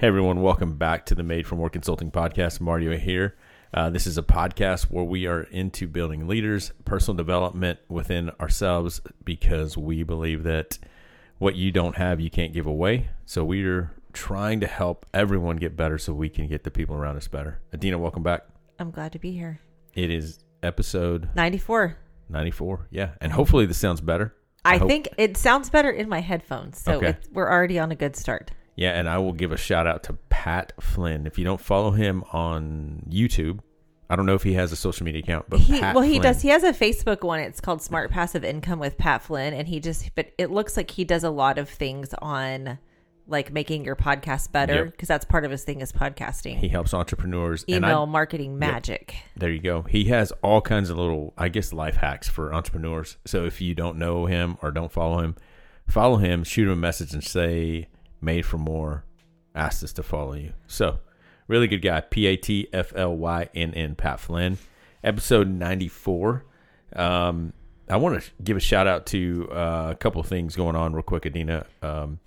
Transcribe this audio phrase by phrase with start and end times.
[0.00, 2.58] Hey everyone, welcome back to the Made for More Consulting podcast.
[2.58, 3.36] Mario here.
[3.74, 9.02] Uh, this is a podcast where we are into building leaders, personal development within ourselves,
[9.24, 10.78] because we believe that
[11.36, 13.10] what you don't have, you can't give away.
[13.26, 16.96] So we are trying to help everyone get better so we can get the people
[16.96, 17.60] around us better.
[17.74, 18.46] Adina, welcome back.
[18.78, 19.60] I'm glad to be here.
[19.94, 21.98] It is episode 94.
[22.30, 22.86] 94.
[22.90, 23.10] Yeah.
[23.20, 24.34] And hopefully this sounds better.
[24.64, 26.80] I, hope- think it sounds better in my headphones.
[26.80, 27.18] So Okay.
[27.32, 28.52] we're already on a good start.
[28.80, 31.26] Yeah, and I will give a shout out to Pat Flynn.
[31.26, 33.60] If you don't follow him on YouTube,
[34.08, 36.12] I don't know if he has a social media account, but He, Pat well, he
[36.14, 36.42] Flynn- does.
[36.42, 37.40] He has a Facebook one.
[37.40, 39.52] It's called Smart Passive Income with Pat Flynn.
[39.54, 42.78] And he just, but it looks like he does a lot of things on
[43.28, 44.90] like making your podcast better Yep.
[44.92, 47.64] because that's part of his thing is podcasting, He helps entrepreneurs.
[47.68, 49.14] and I- email marketing magic.
[49.36, 49.82] there you go.
[49.82, 53.18] He has all kinds of little, I guess, life hacks for entrepreneurs.
[53.26, 55.36] So if you don't know him or don't follow him,
[55.86, 57.86] follow him, shoot him a message, and say
[58.20, 59.04] "Made for More."
[59.54, 60.52] Asked us to follow you.
[60.66, 61.00] So
[61.48, 62.00] really good guy.
[62.00, 63.94] P A T F L Y N N.
[63.94, 64.58] Pat Flynn.
[65.02, 66.44] Episode ninety four.
[66.94, 67.52] Um,
[67.88, 71.02] I want to give a shout out to uh, a couple things going on real
[71.02, 71.66] quick, Adina.
[71.82, 72.20] Um,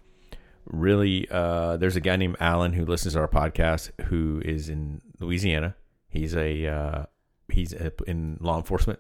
[0.66, 5.02] really, uh, there's a guy named Alan who listens to our podcast who is in
[5.20, 5.76] Louisiana.
[6.10, 7.06] He's a uh,
[7.48, 9.00] he's in law enforcement.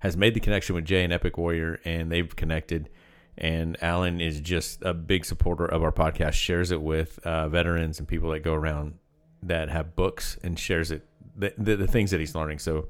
[0.00, 2.88] Has made the connection with Jay and Epic Warrior, and they've connected.
[3.40, 6.34] And Alan is just a big supporter of our podcast.
[6.34, 8.94] Shares it with uh, veterans and people that go around
[9.42, 12.58] that have books, and shares it the, the, the things that he's learning.
[12.58, 12.88] So,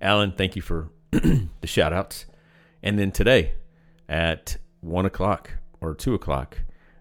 [0.00, 2.24] Alan, thank you for the shout outs.
[2.82, 3.52] And then today
[4.08, 6.58] at one o'clock or two o'clock,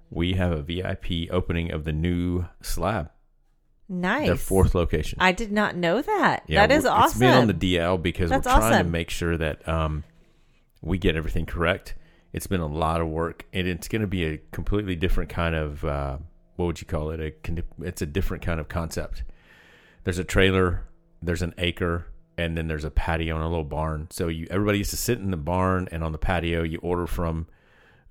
[0.09, 3.11] we have a VIP opening of the new slab,
[3.88, 4.27] Nice.
[4.27, 5.20] their fourth location.
[5.22, 6.44] I did not know that.
[6.50, 7.05] that is awesome.
[7.09, 10.03] It's been on the DL because That's we're trying to make sure that um,
[10.81, 11.95] we get everything correct.
[12.32, 15.56] It's been a lot of work, and it's going to be a completely different kind
[15.56, 16.18] of uh,
[16.60, 17.20] what would you call it?
[17.20, 19.24] A it's a different kind of concept.
[20.04, 20.84] There's a trailer,
[21.22, 22.08] there's an acre,
[22.38, 24.08] and then there's a patio and a little barn.
[24.12, 26.64] So you everybody used to sit in the barn and on the patio.
[26.64, 27.48] You order from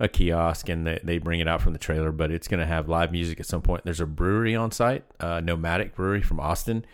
[0.00, 2.66] a kiosk and they, they bring it out from the trailer, but it's going to
[2.66, 3.84] have live music at some point.
[3.84, 6.84] There's a brewery on site, uh, Nomadic Brewery from Austin.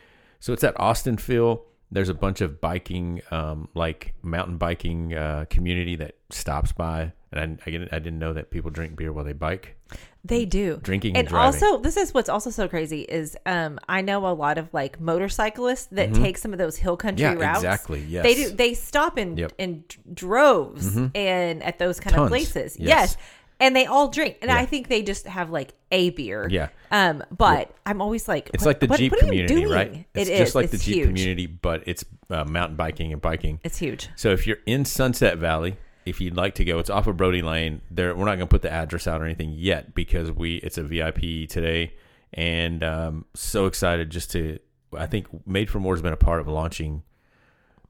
[0.40, 1.64] So it's at Austin feel.
[1.94, 7.12] There's a bunch of biking, um, like mountain biking uh, community that stops by.
[7.32, 9.76] And I, I, didn't, I didn't know that people drink beer while they bike.
[10.24, 10.78] They do.
[10.82, 11.62] Drinking and and driving.
[11.62, 14.98] also this is what's also so crazy is um I know a lot of like
[14.98, 17.40] motorcyclists that take some of those hill country Mm-hmm.
[17.40, 17.58] Yeah, routes.
[17.58, 18.22] exactly, yes.
[18.24, 19.52] They do they stop in Yep.
[19.52, 19.62] Mm-hmm.
[19.62, 19.84] in
[20.14, 22.26] droves and at those kind Tons.
[22.26, 22.76] of places.
[22.78, 22.86] Yes.
[22.88, 23.16] Yes.
[23.60, 24.38] And they all drink.
[24.42, 24.58] And Yeah.
[24.58, 26.48] I think they just have like a beer.
[26.50, 26.68] Yeah.
[26.90, 30.06] Um but I'm always like It's what- like the what- Jeep what community, right?
[30.14, 30.54] It's It just is.
[30.54, 31.06] like the Jeep huge.
[31.08, 33.60] community, but it's uh, mountain biking and biking.
[33.62, 34.08] It's huge.
[34.16, 35.76] So if you're in Sunset Valley,
[36.06, 37.80] if you'd like to go, it's off of Brodie Lane.
[37.90, 40.76] There, we're not going to put the address out or anything yet because we it's
[40.76, 41.94] a VIP today,
[42.34, 44.58] and um, so excited just to.
[44.96, 47.02] I think Made for More has been a part of launching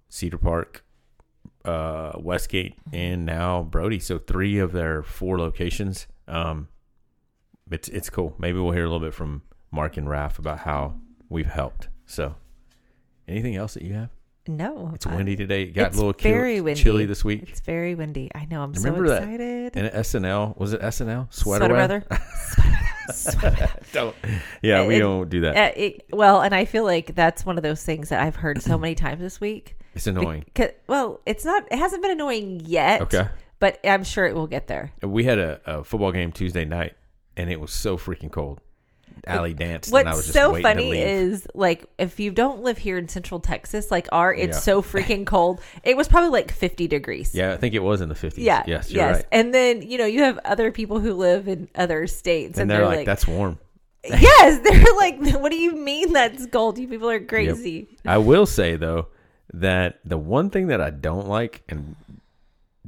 [0.09, 0.84] Cedar Park,
[1.65, 3.99] uh, Westgate, and now Brodie.
[4.01, 6.07] So three of their four locations.
[6.29, 6.69] Um,
[7.71, 8.35] it's it's cool.
[8.39, 10.95] Maybe we'll hear a little bit from Mark and Raph about how
[11.29, 11.89] we've helped.
[12.07, 12.37] So,
[13.27, 14.14] anything else that you have?
[14.47, 14.93] No.
[14.95, 15.63] It's windy today.
[15.63, 16.83] It got a little very windy.
[16.83, 17.45] chilly this week.
[17.49, 18.31] It's very windy.
[18.35, 18.63] I know.
[18.63, 19.77] I'm Remember so that- excited.
[19.77, 22.05] And SNL was it SNL sweater, Sweater weather?
[23.13, 23.71] Sweater weather.
[23.93, 24.17] don't.
[24.63, 25.77] Yeah, we don't do that.
[25.79, 28.77] It, well, and I feel like that's one of those things that I've heard so
[28.79, 29.77] many times this week.
[29.95, 30.43] it's annoying.
[30.45, 31.65] Because, well, it's not.
[31.71, 33.01] It hasn't been annoying yet.
[33.03, 33.29] Okay.
[33.61, 34.93] But I'm sure it will get there.
[35.03, 36.95] We had a, a football game Tuesday night,
[37.37, 38.61] and it was so freaking cold.
[39.27, 42.79] Allie danced, and I was What's just so funny is like if you don't live
[42.79, 44.61] here in Central Texas, like our, it's Yeah.
[44.61, 45.61] so freaking cold.
[45.83, 47.35] It was probably like 50 degrees.
[47.35, 48.45] yeah, I think it was in the fifties.
[48.45, 48.63] Yeah.
[48.67, 49.17] yes, you're yes.
[49.17, 49.27] right.
[49.33, 52.81] And then you know you have other people who live in other states, And, and,
[52.81, 53.59] they're, like, "That's warm."
[54.05, 56.79] yes, they're like, what do you mean that's cold?
[56.79, 57.89] You people are crazy.
[58.05, 59.09] I will say though
[59.55, 61.97] that the one thing that I don't like, and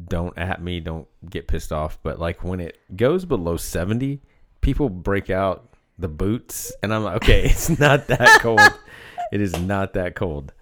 [0.09, 4.21] don't at me, don't get pissed off, but like when it goes below seventy,
[4.61, 5.69] people break out
[5.99, 8.61] the boots, and I'm like, okay, it's not that cold.
[9.33, 10.53] it is not that cold.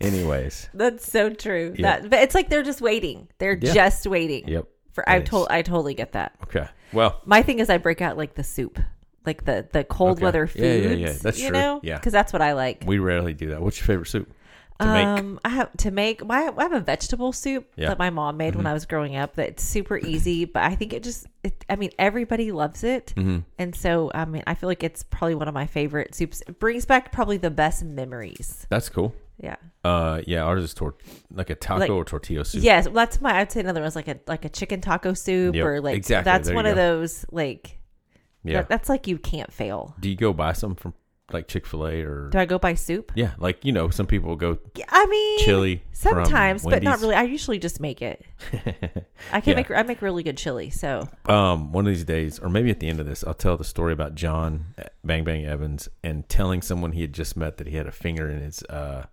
[0.00, 1.74] Anyways, That's so true.
[1.78, 2.00] Yeah.
[2.00, 3.28] That, but it's like they're just waiting.
[3.38, 3.72] They're Yeah.
[3.72, 4.48] just waiting.
[4.48, 4.66] yep.
[4.92, 6.34] For I told I totally get that.
[6.44, 6.66] Okay.
[6.92, 8.78] Well, My thing is I break out like the soup,
[9.24, 10.24] like the the cold Okay.
[10.24, 10.64] weather foods.
[10.64, 11.12] Yeah, yeah, yeah.
[11.20, 11.58] That's you true.
[11.58, 11.96] know, Yeah.
[11.96, 12.82] because that's what I like.
[12.86, 13.62] we rarely do that.
[13.62, 14.30] What's your favorite soup
[14.82, 15.06] to make?
[15.06, 16.22] Um, I have to make.
[16.28, 17.82] I have, I have a vegetable soup Yeah.
[17.84, 17.88] Mm-hmm.
[17.90, 19.34] that my mom made when I was growing up.
[19.34, 21.26] That's super easy, but I think it just.
[21.42, 23.40] It, I mean, everybody loves it, Mm-hmm.
[23.58, 26.42] and so I mean, I feel like it's probably one of my favorite soups.
[26.46, 28.66] It brings back probably the best memories.
[28.68, 29.14] That's cool.
[29.38, 29.56] Yeah.
[29.82, 30.94] Uh, yeah, ours is tor-
[31.32, 32.62] like a taco Like- or tortilla soup.
[32.62, 33.40] Yes, well, that's my.
[33.40, 36.30] I'd say another one's like a like a chicken taco soup Yep, or like exactly.
[36.30, 37.78] that's There one of those like
[38.44, 38.58] Yeah.
[38.58, 39.96] That, that's like you can't fail.
[39.98, 40.94] Do you go buy some from
[41.32, 43.12] like Chick Fil A or Do I go buy soup?
[43.14, 44.58] yeah, like you know, some people go
[44.88, 45.82] I mean, chili.
[45.92, 47.14] sometimes, but not really.
[47.14, 48.24] I usually just make it.
[49.32, 49.54] I can Yeah.
[49.56, 50.70] make I make really good chili.
[50.70, 53.56] So um, one of these days, or maybe at the end of this, I'll tell
[53.56, 54.74] the story about John
[55.04, 58.28] Bang Bang Evans and telling someone he had just met that he had a finger
[58.28, 59.04] in his uh,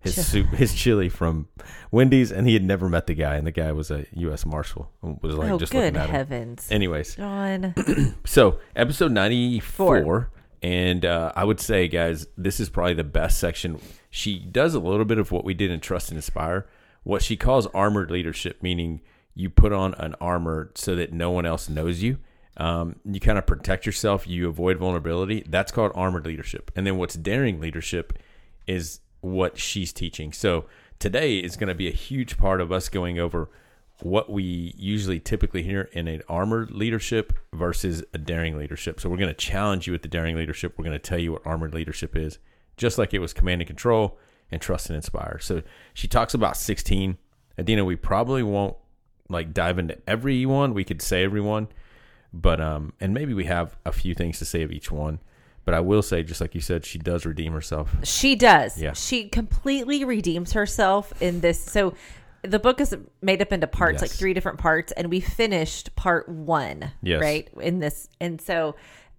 [0.00, 1.46] his Chi- soup, his chili from
[1.92, 4.44] Wendy's, and he had never met the guy, and the guy was a U.S.
[4.44, 4.90] Marshal.
[5.00, 6.10] Was like oh, just good looking at him.
[6.14, 7.72] heavens, Anyways, John.
[8.24, 10.30] so episode ninety Four.
[10.62, 13.80] And uh, I would say, guys, this is probably the best section.
[14.10, 16.68] She does a little bit of what we did in Trust and Inspire,
[17.02, 19.00] what she calls armored leadership, meaning
[19.34, 22.18] you put on an armor so that no one else knows you.
[22.58, 24.28] Um, you kind of protect yourself.
[24.28, 25.42] You avoid vulnerability.
[25.48, 26.70] That's called armored leadership.
[26.76, 28.18] And then what's daring leadership
[28.66, 30.32] is what she's teaching.
[30.32, 30.66] So
[30.98, 33.48] today is going to be a huge part of us going over
[34.04, 39.00] what we usually typically hear in an armored leadership versus a daring leadership.
[39.00, 40.74] So we're going to challenge you with the daring leadership.
[40.76, 42.38] We're going to tell you what armored leadership is,
[42.76, 44.18] just like it was command and control
[44.50, 45.38] and trust and inspire.
[45.40, 45.62] So
[45.94, 47.16] she talks about 16.
[47.58, 48.76] Adina, we probably won't
[49.28, 50.74] like dive into every one.
[50.74, 51.68] We could say every one,
[52.32, 55.20] but um, and maybe we have a few things to say of each one.
[55.64, 57.94] But I will say, just like you said, she does redeem herself.
[58.02, 58.80] She does.
[58.80, 58.94] Yeah.
[58.94, 61.62] She completely redeems herself in this.
[61.62, 61.94] So
[62.42, 66.28] the book is made up into parts, like three different parts, and we finished part
[66.28, 66.90] one.
[67.02, 67.20] Yes.
[67.20, 67.48] Right.
[67.60, 68.74] In this, and so,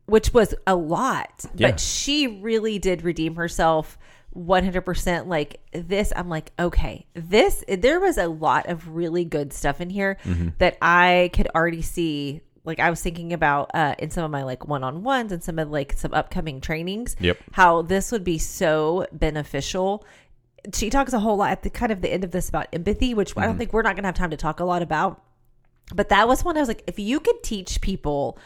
[0.05, 1.71] which was a lot, Yeah.
[1.71, 3.97] but she really did redeem herself.
[4.35, 9.79] 100% like this i'm like okay this there was a lot of really good stuff
[9.79, 10.49] in here Mm-hmm.
[10.57, 14.41] that i could already see like i was thinking about uh in some of my
[14.43, 17.37] like one-on-ones and some of like some upcoming trainings Yep.
[17.51, 20.03] how this would be so beneficial.
[20.73, 23.13] She talks a whole lot at the kind of the end of this about empathy,
[23.13, 23.59] which I don't mm-hmm.
[23.59, 25.21] think we're not going to have time to talk a lot about.
[25.93, 28.37] But that was one I was like, if you could teach people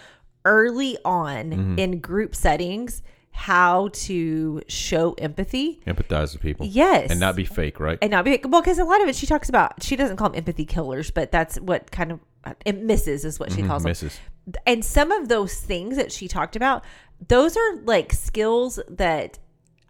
[0.46, 1.80] early on mm-hmm.
[1.80, 6.66] in group settings how to show empathy, Empathize with people.
[6.66, 8.00] yes, And not be fake, right?
[8.02, 9.84] and not be well because a lot of it she talks about.
[9.84, 13.40] She doesn't call them empathy killers, but that's what kind of uh, it misses is
[13.40, 13.68] what she mm-hmm.
[13.68, 14.20] calls them Misses.
[14.66, 16.84] and some of those things that she talked about
[17.26, 19.40] those are like skills that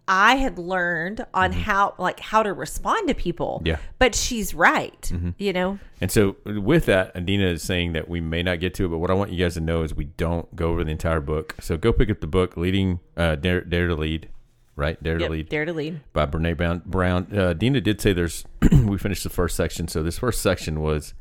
[0.08, 3.76] i had learned on how like how to respond to people Yeah.
[3.98, 8.42] but she's right you know And so, with that, Adina is saying that we may
[8.42, 10.54] not get to it, but what I want you guys to know is we don't
[10.54, 11.56] go over the entire book.
[11.60, 14.28] So go pick up the book, "Leading uh, Dare, Dare to Lead,"
[14.76, 15.02] right?
[15.02, 16.82] Dare to Lead dare to lead by Brene Brown.
[16.86, 17.36] Brown.
[17.36, 18.44] Uh, Dina did say there's.
[18.86, 21.14] we finished the first section, so this first section was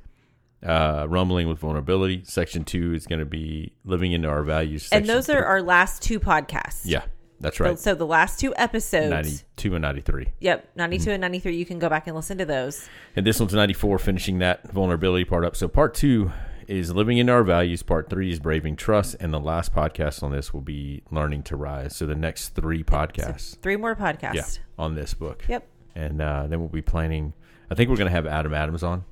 [0.63, 2.21] uh, rumbling with vulnerability.
[2.23, 4.89] Section two is going to be living into our values.
[4.91, 7.01] and those are three- our last two podcasts yeah,
[7.39, 7.77] that's right.
[7.79, 10.27] so the last two episodes Ninety-two and ninety-three.
[10.39, 13.53] yep 92 and 93 you can go back and listen to those And this one's
[13.53, 15.55] 94, finishing that vulnerability part up.
[15.55, 16.31] So part two
[16.67, 17.81] is living into our values.
[17.81, 19.15] Part three is braving trust.
[19.21, 21.95] And the last podcast on this will be learning to rise.
[21.95, 24.43] So the next three podcasts, three more podcasts yeah,
[24.77, 25.45] on this book.
[25.47, 27.33] yep And uh, then we'll be planning.
[27.71, 29.05] I think we're going to have Adam Adams on.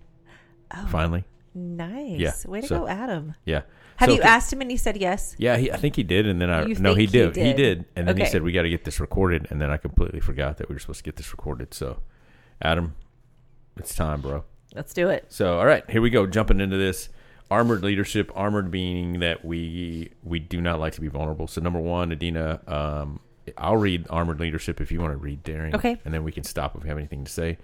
[0.75, 1.23] Oh, finally,
[1.53, 3.61] nice Yeah, way to so- go adam yeah.
[3.97, 6.27] Have So you asked him and he said yes Yeah, he, I think he did,
[6.27, 7.35] and then I You no, he think he did.
[7.35, 7.55] He did?
[7.79, 8.31] did, and then he Okay.
[8.31, 10.79] said we got to get this recorded, and then I completely forgot that we were
[10.79, 11.73] supposed to get this recorded.
[11.73, 12.01] So,
[12.61, 12.95] Adam,
[13.77, 14.43] it's time, bro.
[14.73, 16.25] let's do it So, all right, here we go.
[16.27, 17.09] Jumping into this
[17.51, 18.31] armored leadership.
[18.35, 21.47] Armored meaning that we we do not like to be vulnerable.
[21.47, 23.19] So, number one, Adina, um,
[23.57, 25.75] I'll read armored leadership if you want to read daring.
[25.75, 25.97] Okay.
[26.03, 27.57] and then we can stop if we have anything to say.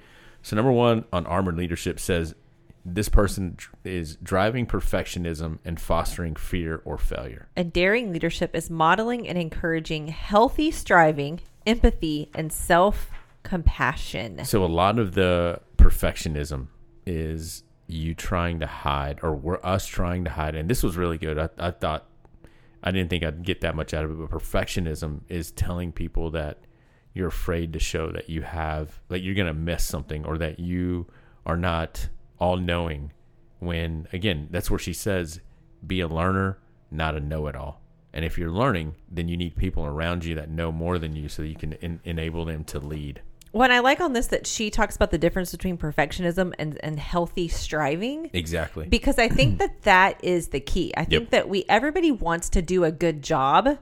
[0.43, 2.35] So, number one on armored leadership says
[2.83, 7.47] this person is driving perfectionism and fostering fear or failure.
[7.55, 13.09] And daring leadership is modeling and encouraging healthy striving, empathy, and self
[13.43, 14.43] compassion.
[14.45, 16.67] So a lot of the perfectionism
[17.05, 20.55] is you trying to hide, or we're us trying to hide.
[20.55, 21.37] And this was really good.
[21.37, 22.07] I, I thought
[22.83, 26.31] I didn't think I'd get that much out of it, but perfectionism is telling people
[26.31, 26.59] that
[27.13, 31.07] you're afraid to show that you have, that you're gonna miss something, or that you
[31.45, 32.07] are not
[32.41, 33.13] all knowing.
[33.59, 35.39] When again, that's where she says,
[35.85, 36.57] "Be a learner,
[36.89, 37.79] not a know-it-all."
[38.13, 41.29] And if you're learning, then you need people around you that know more than you,
[41.29, 43.21] so you can en- enable them to lead.
[43.51, 46.97] What I like on this that she talks about the difference between perfectionism and, and
[46.99, 48.29] healthy striving.
[48.33, 48.87] Exactly.
[48.87, 50.93] Because I think that that is the key.
[50.97, 51.21] I think Yep.
[51.21, 51.29] Mm-hmm.
[51.31, 53.77] that we everybody wants to do a good job,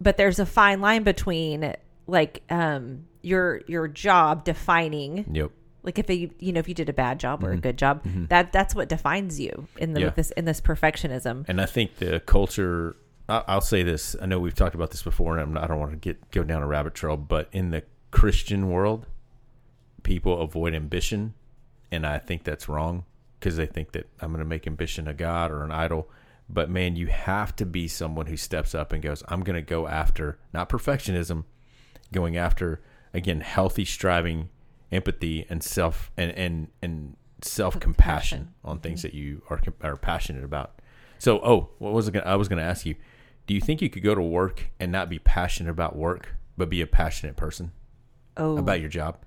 [0.00, 1.74] but there's a fine line between
[2.06, 5.50] like um your your job defining Yep.
[5.88, 8.02] Like if you you know if you did a bad job or a good job
[8.28, 10.06] that that's what defines you in the Mm-hmm.
[10.08, 10.12] Yeah.
[10.14, 12.94] this in this perfectionism And I think the culture.
[13.28, 14.14] I- I'll say this.
[14.22, 16.42] I know we've talked about this before, and I'm I don't want to get go
[16.44, 17.16] down a rabbit trail.
[17.16, 19.06] But in the Christian world,
[20.02, 21.34] people avoid ambition,
[21.90, 23.04] and I think that's wrong
[23.38, 26.10] because they think that I'm going to make ambition a god or an idol.
[26.48, 29.62] But man, you have to be someone who steps up and goes, I'm going to
[29.76, 31.44] go after not perfectionism,
[32.12, 32.80] going after
[33.12, 34.48] again healthy striving,
[34.90, 39.08] empathy and self and and and self compassion on things mm-hmm.
[39.08, 40.80] that you are are passionate about.
[41.18, 42.94] So, oh, what was it gonna, I was going to ask you?
[43.46, 46.68] Do you think you could go to work and not be passionate about work, but
[46.68, 47.72] be a passionate person
[48.36, 49.18] Oh, about your job?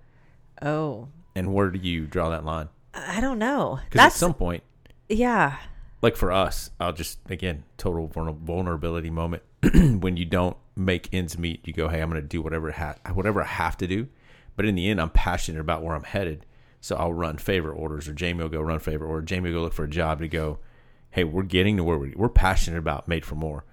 [0.62, 2.70] oh, And where do you draw that line?
[2.94, 3.80] I don't know.
[3.86, 4.64] Because at some point,
[5.10, 5.58] yeah.
[6.02, 11.68] like for us, I'll just again total vulnerability moment when you don't make ends meet.
[11.68, 14.08] You go, hey, I'm going to do whatever ha- whatever I have to do,
[14.56, 16.46] but in the end, I'm passionate about where I'm headed,
[16.80, 19.26] so I'll run favor orders, or Jamie will go run favor order.
[19.26, 20.60] Jamie will go look for a job to go.
[21.12, 23.66] Hey, we're getting to where we, we're passionate about made for more,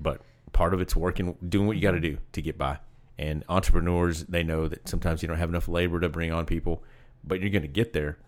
[0.00, 2.78] but part of it's working, doing what you got to do to get by.
[3.18, 6.82] And entrepreneurs, they know that sometimes you don't have enough labor to bring on people,
[7.24, 8.18] but you're going to get there.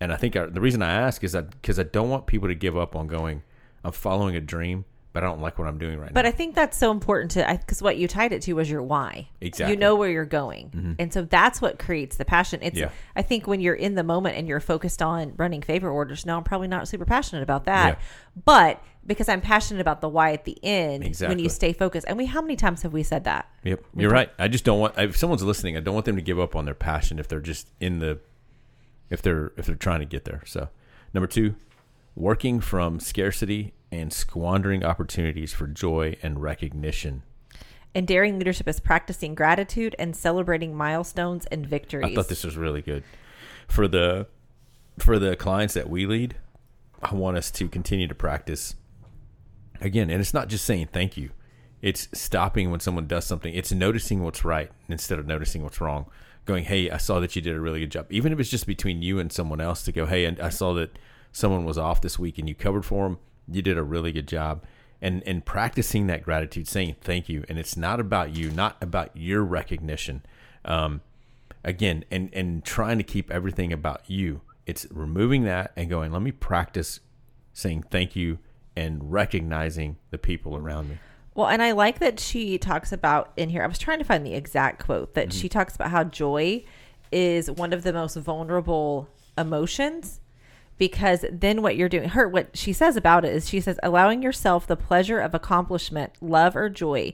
[0.00, 2.54] And I think the reason I ask is that because I don't want people to
[2.54, 3.42] give up on going.
[3.84, 6.22] I'm following a dream, but I don't like what I'm doing right But now.
[6.22, 8.82] But I think that's so important to because what you tied it to was your
[8.82, 9.28] why.
[9.40, 9.74] Exactly.
[9.74, 10.92] You know where you're going, mm-hmm.
[10.98, 12.60] and so that's what creates the passion.
[12.62, 12.90] It's Yeah.
[13.14, 16.24] I think when you're in the moment and you're focused on running favor orders.
[16.24, 18.04] No, I'm probably not super passionate about that, Yeah.
[18.44, 21.34] but because I'm passionate about the why at the end, Exactly.
[21.34, 22.06] when you stay focused.
[22.08, 23.50] And we, how many times have we said that?
[23.64, 24.30] Yep, you're right.
[24.38, 26.64] I just don't want if someone's listening, I don't want them to give up on
[26.64, 28.18] their passion if they're just in the
[29.10, 30.42] if they're if they're trying to get there.
[30.46, 30.68] So,
[31.12, 31.54] number 2,
[32.14, 37.22] working from scarcity and squandering opportunities for joy and recognition.
[37.94, 42.10] And daring leadership is practicing gratitude and celebrating milestones and victories.
[42.10, 43.04] I thought this was really good.
[43.68, 44.26] For the
[44.98, 46.36] for the clients that we lead,
[47.02, 48.74] I want us to continue to practice
[49.80, 51.30] again, and it's not just saying thank you.
[51.82, 53.52] It's stopping when someone does something.
[53.54, 56.06] It's noticing what's right instead of noticing what's wrong.
[56.44, 58.06] Going, hey, I saw that you did a really good job.
[58.10, 60.72] Even if it's just between you and someone else to go, hey, and I saw
[60.74, 60.98] that
[61.32, 63.18] someone was off this week and you covered for them.
[63.54, 64.64] You did a really good job.
[65.00, 67.44] And and practicing that gratitude, saying thank you.
[67.48, 70.24] And it's not about you, not about your recognition.
[70.64, 71.00] Um,
[71.64, 74.42] again, and and trying to keep everything about you.
[74.64, 77.00] It's removing that and going, let me practice
[77.52, 78.38] saying thank you
[78.76, 80.98] and recognizing the people around me.
[81.34, 83.62] Well, and I like that she talks about in here.
[83.62, 85.38] I was trying to find the exact quote that Mm-hmm.
[85.40, 86.64] she talks about how joy
[87.10, 90.20] is one of the most vulnerable emotions
[90.82, 94.20] because then what you're doing her what she says about it is she says allowing
[94.20, 97.12] yourself the pleasure of accomplishment, love or joy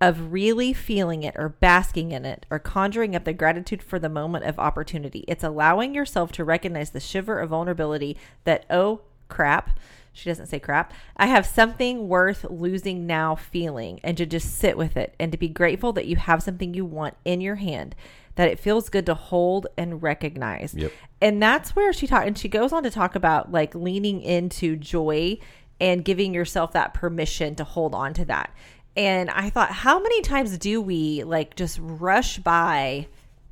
[0.00, 4.08] of really feeling it or basking in it or conjuring up the gratitude for the
[4.08, 5.24] moment of opportunity.
[5.26, 9.76] It's allowing yourself to recognize the shiver of vulnerability that, oh crap,
[10.12, 14.76] she doesn't say crap, I have something worth losing now feeling and to just sit
[14.76, 17.94] with it and to be grateful that you have something you want in your hand,
[18.34, 20.74] that it feels good to hold and recognize.
[20.74, 20.92] Yep.
[21.20, 24.76] And that's where she talked, and she goes on to talk about like leaning into
[24.76, 25.38] joy
[25.80, 28.54] and giving yourself that permission to hold on to that.
[28.96, 33.06] And I thought, how many times do we like just rush by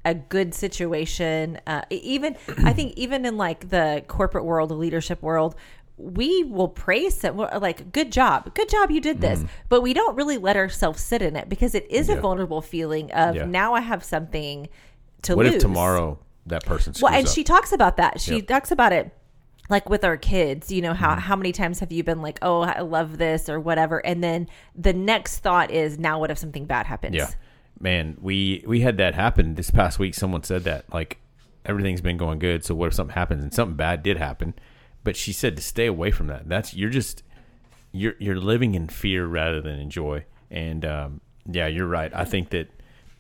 [0.05, 1.59] a good situation?
[1.67, 5.55] Uh, even, I think, even in like the corporate world, the leadership world,
[6.01, 10.17] we will praise we're like good job good job you did this but we don't
[10.17, 12.21] really let ourselves sit in it because it is a Mm.
[12.23, 13.45] Vulnerable feeling of Yeah.
[13.45, 14.69] now i have something
[15.23, 17.33] to What lose if tomorrow that person well, and up?
[17.35, 18.21] she talks about that.
[18.21, 18.47] She Yep.
[18.47, 19.13] talks about it
[19.69, 20.73] like with our kids.
[20.73, 21.21] You know how Mm-hmm.
[21.21, 24.49] how many times have you been like, "Oh, I love this" or whatever, and then
[24.75, 27.29] the next thought is, "Now what if something bad happens?" Yeah,
[27.79, 30.15] man, we we had that happen this past week.
[30.15, 31.19] Someone said that like
[31.67, 34.55] everything's been going good, so what if something happens and something bad did happen?
[35.03, 36.49] But she said to stay away from that.
[36.49, 37.23] That's you're just
[37.93, 40.25] you're you're living in fear rather than in joy.
[40.51, 42.13] And um, yeah, you're right.
[42.15, 42.71] I think that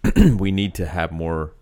[0.38, 1.54] we need to have more.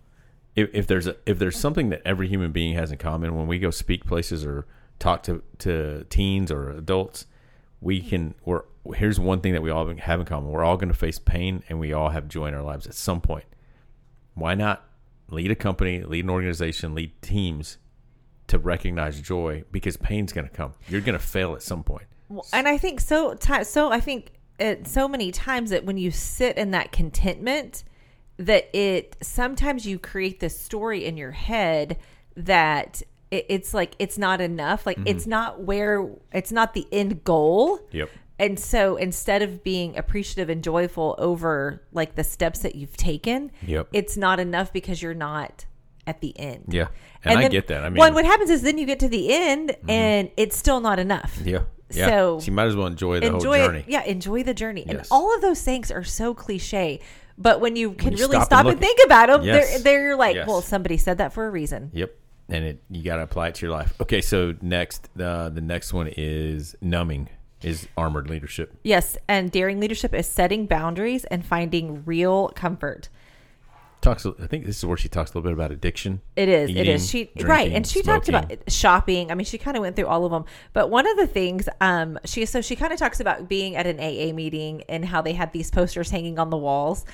[0.57, 3.47] If, if there's a if there's something that every human being has in common when
[3.47, 4.67] we go speak places or
[4.99, 7.27] talk to to teens or adults,
[7.81, 8.63] we can we're
[8.95, 11.63] here's one thing that we all have in common we're all going to face pain
[11.69, 13.45] and we all have joy in our lives at some point
[14.35, 14.85] why not
[15.31, 17.77] lead a company lead an organization lead teams
[18.49, 22.07] to recognize joy because pain's going to come you're going to fail at some point
[22.29, 23.35] Well, and I think so.
[23.35, 27.85] Ti- so I think it, so many times that when you sit in that contentment,
[28.37, 31.99] that it sometimes you create this story in your head
[32.37, 34.87] that it, it's like it's not enough.
[34.87, 35.31] Like it's mm-hmm.
[35.31, 37.81] not where it's not the end goal.
[37.91, 42.97] yep And so instead of being appreciative and joyful over like the steps that you've
[42.97, 43.89] taken, Yep.
[43.93, 45.67] it's not enough because you're not
[46.09, 46.65] at the end.
[46.69, 46.89] yeah
[47.25, 49.09] and, i then- get that i mean well, what happens is then you get to
[49.09, 51.33] the end and it's still not enough.
[51.45, 53.85] yeah yeah So- so you might as well enjoy the enjoy whole journey.
[53.89, 54.85] Yeah, enjoy the journey.
[54.89, 57.01] And all of those things are so cliche,
[57.47, 59.57] but when you can you really stop stop, and and, think about them, Yes.
[59.57, 60.47] they're they're like, Yes.
[60.49, 61.91] well, somebody said that for a reason.
[61.95, 62.11] Yep.
[62.51, 63.91] And it you got to apply it to your life.
[64.05, 67.29] Okay, so next uh, the next one is numbing.
[67.63, 68.69] is armored leadership.
[68.85, 73.09] Yes, and daring leadership is setting boundaries and finding real comfort.
[74.09, 74.27] Talks.
[74.27, 76.21] I think this is where she talks a little bit about addiction.
[76.37, 76.71] It is.
[76.71, 77.09] it Eating, is.
[77.09, 79.31] She right, and she talked about shopping.
[79.31, 80.45] I mean, she kind of went through all of them.
[80.73, 83.87] But one of the things, um, she so she kind of talks about being at
[83.87, 87.05] an AA meeting and how they had these posters hanging on the walls.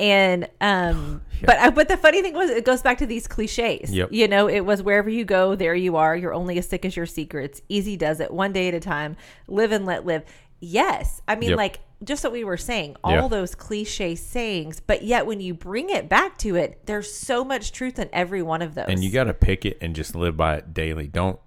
[0.00, 1.46] And um, Yeah.
[1.46, 3.92] but uh, but the funny thing was, it goes back to these cliches.
[3.92, 4.10] Yep.
[4.12, 6.16] You know, it was wherever you go, there you are.
[6.16, 7.62] You're only as sick as your secrets.
[7.68, 9.16] Easy does it, one day at a time.
[9.48, 10.24] Live and let live.
[10.60, 11.56] Yes, I mean, Yep.
[11.58, 13.28] like just what we were saying, all Yeah.
[13.28, 17.72] those cliche sayings, but yet when you bring it back to it, there's so much
[17.72, 18.86] truth in every one of those.
[18.88, 21.06] and you got to pick it and just live by it daily.
[21.06, 21.38] Don't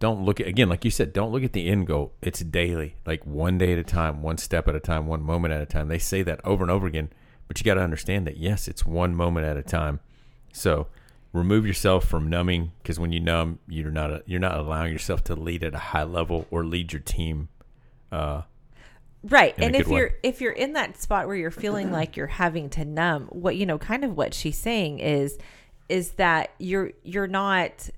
[0.00, 2.12] don't look at again, like you said, don't look at the end goal.
[2.20, 5.54] It's daily, like one day at a time, one step at a time, one moment
[5.54, 5.88] at a time.
[5.88, 7.10] They say that over and over again,
[7.48, 10.00] but you got to understand that yes, it's one moment at a time.
[10.52, 10.88] So
[11.32, 15.34] remove yourself from numbing because when you numb, you're not you're not allowing yourself to
[15.34, 17.48] lead at a high level or lead your team.
[18.12, 18.42] Uh,
[19.28, 22.68] right and if you're if you're in that spot where you're feeling like you're having
[22.68, 25.38] to numb what you know kind of what she's saying is
[25.88, 27.88] is that you're you're not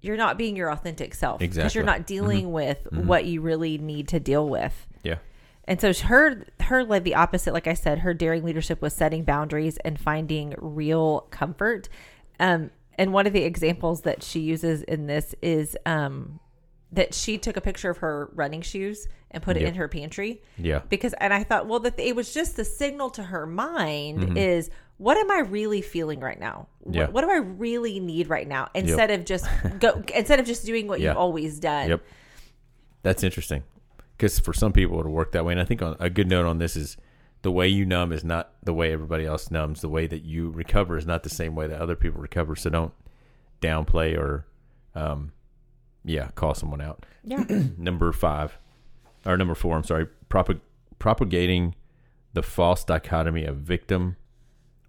[0.00, 1.40] you're not being your authentic self.
[1.40, 1.78] Because Exactly.
[1.78, 4.86] you're not dealing with what you really need to deal with.
[5.02, 5.16] Yeah,
[5.64, 9.24] and so her her like the opposite like i said her daring leadership was setting
[9.24, 11.88] boundaries and finding real comfort.
[12.38, 16.40] Um and one of the examples that she uses in this is um
[16.92, 19.68] that she took a picture of her running shoes and put it Yep.
[19.68, 23.10] in her pantry yeah, because and i thought well that it was just the signal
[23.10, 24.36] to her mind Mm-hmm.
[24.38, 27.06] is what am i really feeling right now What- Yeah.
[27.08, 29.46] what, do i really need right now instead of just
[29.80, 31.10] go instead of just doing what Yeah.
[31.10, 32.02] you've always done Yep.
[33.02, 33.62] That's interesting.
[34.16, 35.52] Because for some people, it'll work that way.
[35.52, 36.96] And I think on, a good note on this is
[37.42, 39.80] the way you numb is not the way everybody else numbs.
[39.80, 42.56] The way that you recover is not the same way that other people recover.
[42.56, 42.92] So don't
[43.62, 44.46] downplay or,
[44.96, 45.30] um,
[46.08, 47.04] yeah, call someone out.
[47.24, 47.44] yeah
[47.78, 48.58] Number five,
[49.26, 50.60] or number four, I'm sorry, propag-
[50.98, 51.74] propagating
[52.32, 54.16] the false dichotomy of victim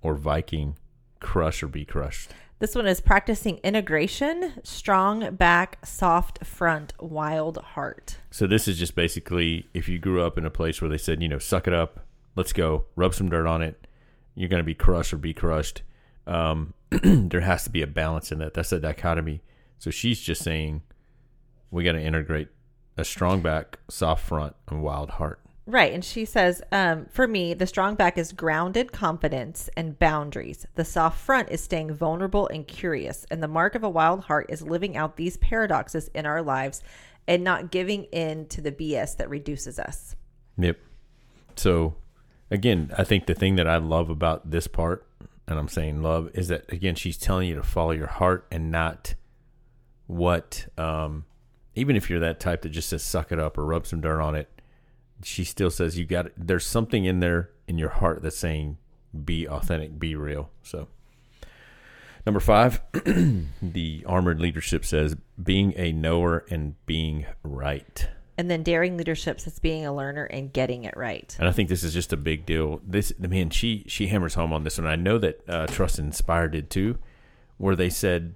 [0.01, 0.77] or Viking,
[1.19, 2.31] crush or be crushed.
[2.59, 8.17] This one is practicing integration, strong back, soft front, wild heart.
[8.31, 11.21] So this is just basically if you grew up in a place where they said,
[11.21, 12.01] you know, suck it up,
[12.35, 13.87] let's go, rub some dirt on it,
[14.35, 15.83] you're going to be crushed or be crushed.
[16.27, 18.53] Um, there has to be a balance in that.
[18.53, 19.41] That's a dichotomy.
[19.77, 20.81] So she's just saying
[21.71, 22.49] we got to integrate
[22.97, 25.39] a strong back, soft front, and wild heart.
[25.65, 25.93] Right.
[25.93, 30.65] And she says, um, for me, the strong back is grounded confidence and boundaries.
[30.73, 33.25] The soft front is staying vulnerable and curious.
[33.29, 36.81] And the mark of a wild heart is living out these paradoxes in our lives
[37.27, 40.15] and not giving in to the BS that reduces us.
[40.57, 40.77] Yep.
[41.55, 41.95] So
[42.49, 45.05] again, I think the thing that I love about this part,
[45.47, 48.71] and I'm saying love, is that again she's telling you to follow your heart and
[48.71, 49.13] not
[50.07, 51.25] what um
[51.79, 54.21] even if you're that type that just says suck it up or rub some dirt
[54.21, 54.49] on it,
[55.23, 58.77] she still says you got there's something in there in your heart that's saying
[59.25, 60.49] be authentic, be real.
[60.63, 60.87] So
[62.25, 62.81] number 5,
[63.61, 68.07] the armored leadership says being a knower and being right.
[68.37, 71.35] And then daring leadership says being a learner and getting it right.
[71.39, 72.81] And I think this is just a big deal.
[72.87, 74.87] This, I mean, she she hammers home on this one.
[74.87, 76.99] I know that uh, Trust and Inspire did too,
[77.57, 78.35] where they said,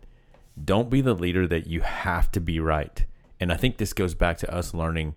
[0.61, 3.05] "Don't be the leader that you have to be right."
[3.39, 5.15] And I think this goes back to us learning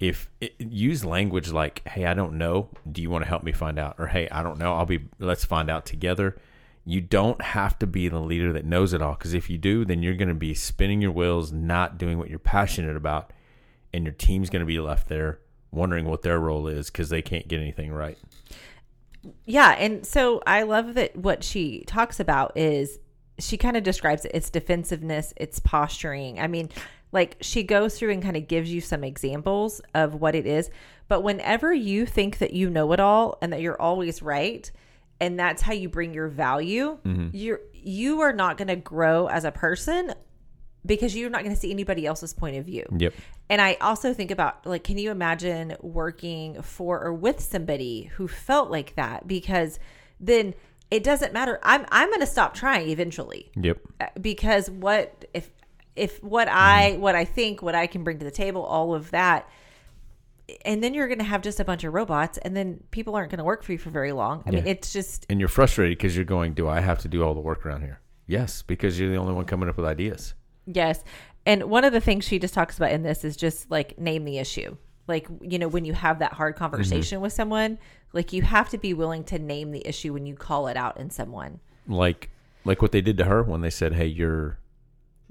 [0.00, 2.68] if it, use language like, "Hey, I don't know.
[2.90, 4.74] Do you want to help me find out?" Or, "Hey, I don't know.
[4.74, 5.00] I'll be.
[5.18, 6.36] Let's find out together."
[6.86, 9.86] You don't have to be the leader that knows it all, because if you do,
[9.86, 13.32] then you're going to be spinning your wheels, not doing what you're passionate about,
[13.94, 15.38] and your team's going to be left there
[15.70, 18.18] wondering what their role is because they can't get anything right.
[19.44, 22.98] Yeah, and so I love that what she talks about is
[23.38, 24.32] she kind of describes it.
[24.34, 26.38] It's defensiveness, it's posturing.
[26.38, 26.68] I mean,
[27.14, 30.68] like she goes through and kind of gives you some examples of what it is.
[31.08, 34.70] But whenever you think that you know it all and that you're always right,
[35.20, 36.98] and that's how you bring your value,
[37.32, 40.12] you're you are not going to grow as a person
[40.84, 42.84] because you're not going to see anybody else's point of view.
[42.98, 43.14] Yep.
[43.48, 48.26] And I also think about like, can you imagine working for or with somebody who
[48.26, 49.28] felt like that?
[49.28, 49.78] Because
[50.18, 50.54] then
[50.90, 51.60] it doesn't matter.
[51.62, 53.78] I'm I'm going to stop trying eventually Yep.
[54.00, 55.50] Uh, because what if
[55.96, 56.58] if what mm-hmm.
[56.58, 59.48] I what I think what I can bring to the table, all of that.
[60.66, 63.30] And then you're going to have just a bunch of robots, and then people aren't
[63.30, 64.42] going to work for you for very long.
[64.44, 67.24] I mean, it's just And you're frustrated because you're going, Do I have to do
[67.24, 68.00] all the work around here?
[68.26, 70.34] Yes, because you're the only one coming up with ideas.
[70.66, 71.02] Yes.
[71.46, 74.24] And one of the things she just talks about in this is just like name
[74.24, 74.76] the issue.
[75.06, 76.64] Like, you know, when you have that hard mm-hmm.
[76.64, 77.78] conversation with someone,
[78.12, 80.98] like you have to be willing to name the issue when you call it out
[80.98, 81.60] in someone.
[81.86, 82.30] Like
[82.64, 84.58] like what they did to her when they said, Hey, you're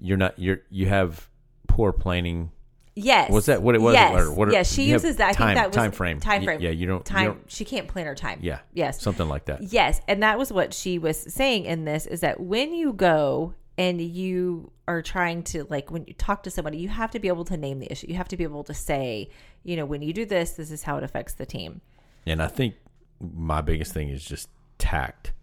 [0.04, 1.28] you're not you're you have
[1.68, 2.52] poor planning
[2.96, 3.32] Yes.
[3.32, 3.96] Was that what it was?
[3.96, 4.14] Yes.
[4.14, 5.30] Or what- yes, she uses that.
[5.30, 6.20] I time- think that was time frame.
[6.20, 6.62] Time Y- frame.
[6.62, 7.26] yeah, you don't- you time.
[7.26, 8.38] don't- she can't plan her time.
[8.44, 8.60] Yeah.
[8.72, 9.02] Yes.
[9.02, 9.64] Something like that.
[9.64, 13.56] Yes, and that was what she was saying in this is that when you go
[13.80, 17.30] and you are trying to like when you talk to somebody, you have to be
[17.30, 18.06] able to name the issue.
[18.10, 19.32] You have to be able to say,
[19.64, 21.82] you know, when you do this, this is how it affects the team.
[22.28, 22.76] And I think
[23.20, 25.34] my biggest thing is just tact.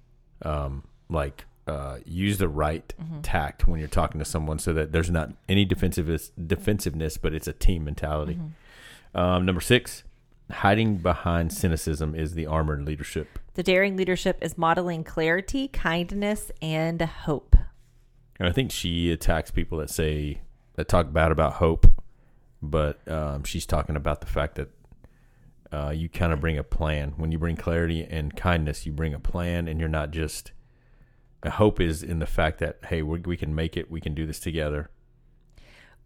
[0.43, 3.21] Um, like uh, use the right Mm-hmm.
[3.23, 7.49] tact when you're talking to someone, so that there's not any defensiveness, defensiveness, but it's
[7.49, 8.35] a team mentality.
[8.35, 9.19] Mm-hmm.
[9.19, 10.05] Um, number six,
[10.51, 13.39] hiding behind cynicism is the armored leadership.
[13.55, 17.57] The daring leadership is modeling clarity, kindness, and hope.
[18.39, 20.43] And I think she attacks people that say
[20.75, 21.87] that talk bad about hope,
[22.61, 24.69] but um, she's talking about the fact that
[25.73, 27.15] uh, you kind of bring a plan.
[27.17, 30.53] When you bring clarity and kindness, you bring a plan, and you're not just.
[31.43, 33.91] The hope is in the fact that hey, we, we can make it.
[33.91, 34.91] We can do this together.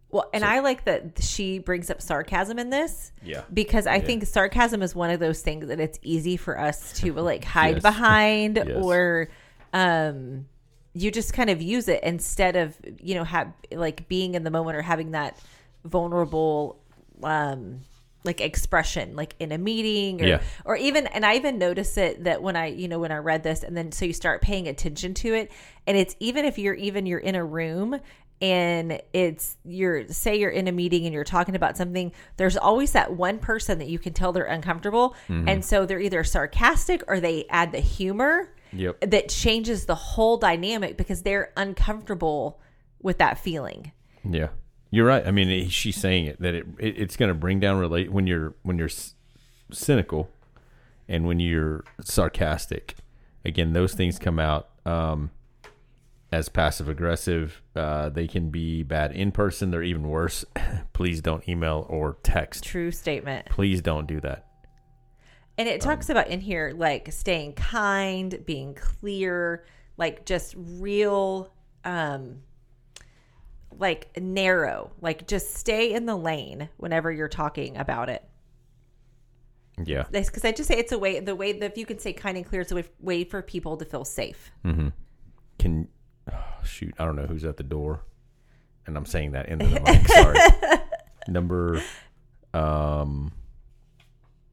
[0.09, 3.11] Well, and I like that she brings up sarcasm in this.
[3.21, 3.41] Yeah.
[3.53, 4.05] Because I Yeah.
[4.05, 7.75] think sarcasm is one of those things that it's easy for us to like hide
[7.75, 7.81] Yes.
[7.91, 8.69] behind Yes.
[8.81, 9.27] or
[9.73, 10.45] um
[10.93, 14.51] you just kind of use it instead of, you know, have like being in the
[14.51, 15.37] moment or having that
[15.83, 16.79] vulnerable
[17.23, 17.81] um
[18.25, 20.41] like expression like in a meeting or Yeah.
[20.65, 23.43] or even and I even notice it that when I you know when I read
[23.43, 25.51] this and then so you start paying attention to it
[25.87, 27.99] and it's even if you're even you're in a room
[28.41, 32.91] and it's you're say you're in a meeting and you're talking about something there's always
[32.91, 35.47] that one person that you can tell they're uncomfortable mm-hmm.
[35.47, 39.01] and so they're either sarcastic or they add the humor Yep.
[39.11, 42.59] that changes the whole dynamic because they're uncomfortable
[43.01, 43.93] with that feeling
[44.29, 44.49] Yeah,
[44.95, 45.27] you're right.
[45.27, 48.27] I mean, she's saying it that it, it it's going to bring down relate when
[48.27, 49.11] you're when you're c-
[49.71, 50.29] cynical
[51.07, 52.95] and when you're sarcastic.
[53.43, 55.31] Again, those things come out um,
[56.31, 57.61] as passive aggressive.
[57.75, 59.69] Uh, they can be bad in person.
[59.69, 60.45] They're even worse.
[60.93, 62.63] Please don't email or text.
[62.63, 64.47] true statement Please don't do that.
[65.57, 69.65] And it talks about in here like staying kind, being clear,
[69.97, 71.51] like just real
[71.83, 72.37] um
[73.77, 78.23] like narrow, like just stay in the lane whenever you're talking about it.
[79.83, 80.05] Yeah.
[80.11, 82.37] Because I just say it's a way, the way that if you can say kind
[82.37, 84.51] and clear, it's a way, way for people to feel safe.
[84.63, 84.89] Mm-hmm.
[85.59, 85.87] Can
[86.31, 86.93] oh, shoot?
[86.97, 88.01] I don't know who's at the door,
[88.85, 90.07] and I'm saying that in the mic.
[90.07, 90.39] Sorry.
[91.27, 91.81] Number
[92.53, 93.33] um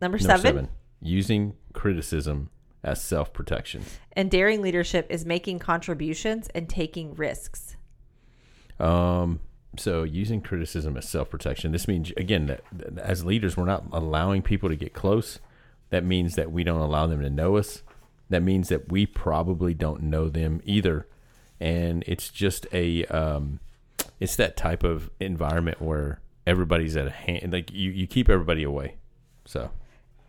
[0.00, 0.68] Number number seven, seven.
[1.00, 2.50] Using criticism
[2.82, 3.85] as self protection.
[4.12, 7.76] and daring leadership is making contributions and taking risks.
[8.82, 9.40] Um,
[9.78, 11.72] so using criticism as self protection.
[11.72, 15.38] This means again that, that as leaders, we're not allowing people to get close.
[15.90, 17.82] That means that we don't allow them to know us.
[18.28, 21.06] That means that we probably don't know them either.
[21.60, 23.60] And it's just a, um,
[24.18, 27.52] it's that type of environment where everybody's at a hand.
[27.52, 28.96] Like you, you keep everybody away.
[29.44, 29.70] So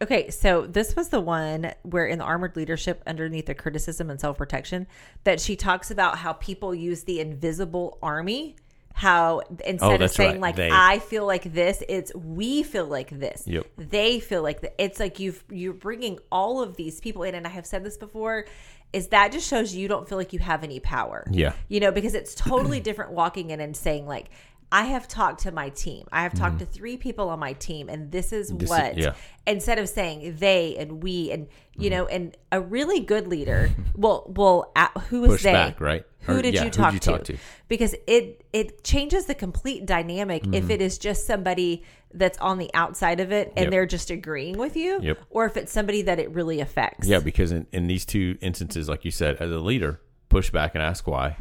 [0.03, 4.19] Okay, so this was the one where in the armored leadership, underneath the criticism and
[4.19, 4.85] self protection,
[5.23, 8.57] that she talks about how people use the invisible army.
[8.95, 10.69] How instead oh, of Oh, that's saying right, like they.
[10.69, 13.43] I feel like this, it's we feel like this.
[13.47, 13.65] Yep.
[13.77, 14.75] They feel like that.
[14.77, 17.95] It's like you've you're bringing all of these people in, and I have said this
[17.97, 18.45] before.
[18.91, 21.25] Is that just shows you don't feel like you have any power?
[21.31, 21.53] Yeah.
[21.69, 24.29] you know, because it's totally different walking in and saying like.
[24.73, 26.07] I have talked to my team.
[26.11, 28.57] I have talked to three people on my team, and this is Mm-hmm.
[28.57, 29.13] This is- what yeah.
[29.45, 31.97] instead of saying they and we and you Mm-hmm.
[31.99, 36.03] know and a really good leader will will a who was Push they back, right?
[36.21, 36.99] who Or, did yeah, you you to?
[36.99, 37.37] talk to?
[37.67, 40.53] because it it changes the complete dynamic Mm-hmm.
[40.55, 41.83] if it is just somebody
[42.15, 43.71] that's on the outside of it and Yep.
[43.71, 45.19] they're just agreeing with you Yep.
[45.29, 48.87] or if it's somebody that it really affects Yeah, because in, in these two instances,
[48.89, 51.37] like you said, as a leader, push back and ask why.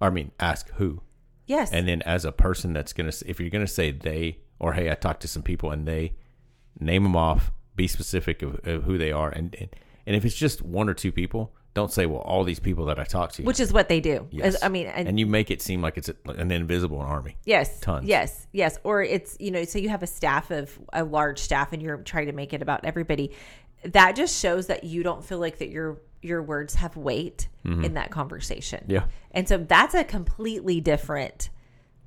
[0.00, 1.00] I mean, ask who.
[1.46, 4.38] Yes And then as a person that's going to, if you're going to say they,
[4.58, 6.14] or hey, I talked to some people and they,
[6.78, 9.28] name them off, be specific of, of who they are.
[9.30, 9.68] And, and,
[10.06, 13.00] and if it's just one or two people, don't say, well, all these people that
[13.00, 13.42] I talked to.
[13.42, 14.54] which is what they do Yes.
[14.54, 17.36] As- i mean and, and you make it seem like it's a, an invisible army.
[17.44, 17.80] Yes.
[17.80, 18.06] Tons.
[18.06, 18.46] Yes.
[18.52, 18.78] Yes.
[18.84, 21.96] Or it's, you know, so you have a staff of a large staff and you're
[21.98, 23.32] trying to make it about everybody.
[23.84, 27.94] That just shows that you don't feel like that your your words have weight in
[27.94, 28.80] that conversation.
[28.80, 28.90] Mm-hmm.
[28.92, 29.04] Yeah.
[29.30, 31.48] And so that's a completely different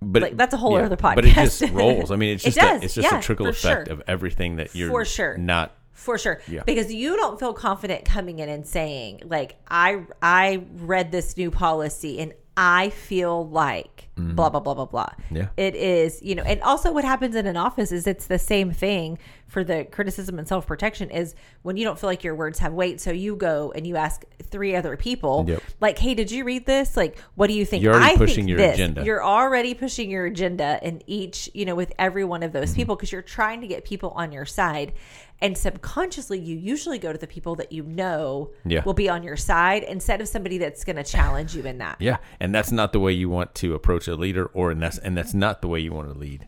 [0.02, 1.16] But Like, that's a whole other podcast.
[1.16, 2.12] But it just rolls.
[2.12, 3.94] I mean, it's It just does, a, it's just yeah, a trickle effect sure.
[3.94, 5.38] of everything that you're For sure.
[5.38, 5.76] not.
[5.94, 6.62] for sure Yeah.
[6.64, 11.50] because you don't feel confident coming in and saying like i i read this new
[11.50, 15.10] policy and I feel like blah blah blah blah blah.
[15.30, 15.50] Yeah.
[15.58, 18.72] It is, you know, and also what happens in an office is it's the same
[18.72, 22.58] thing for the criticism and self protection is when you don't feel like your words
[22.60, 25.62] have weight, so you go and you ask three other people, Yep.
[25.82, 26.98] like, "Hey, did you read this?
[26.98, 28.74] Like, what do you think?" You're already I pushing your this.
[28.74, 29.06] agenda.
[29.06, 32.60] You're already pushing your agenda in each, you know, with every one of Mm-hmm.
[32.60, 34.94] those people because you're trying to get people on your side,
[35.42, 38.84] and subconsciously you usually go to the people that you know Yeah.
[38.84, 41.98] will be on your side instead of somebody that's going to challenge you in that.
[42.02, 44.98] Yeah, and that's not the way you want to approach a leader, or and that's
[44.98, 46.48] and that's not the way you want to lead.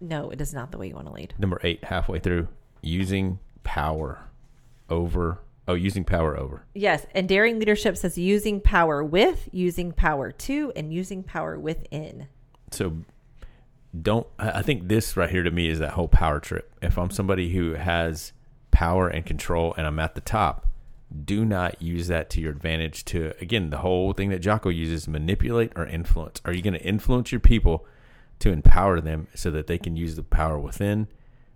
[0.00, 1.34] No, it is not the way you want to lead.
[1.38, 2.48] Number eight, halfway through,
[2.82, 4.20] using power
[4.90, 5.40] over.
[5.68, 6.64] Oh, using power over.
[6.74, 12.28] Yes, and daring leadership says using power with, using power to, and using power within.
[12.70, 12.98] So
[14.02, 14.26] don't.
[14.38, 16.72] I think this right here to me is that whole power trip.
[16.82, 18.32] If I'm somebody who has
[18.70, 20.66] power and control, and I'm at the top,
[21.24, 23.04] do not use that to your advantage.
[23.06, 26.40] To again, the whole thing that Jocko uses: manipulate or influence.
[26.44, 27.86] Are you going to influence your people
[28.38, 31.08] to empower them so that they can use the power within,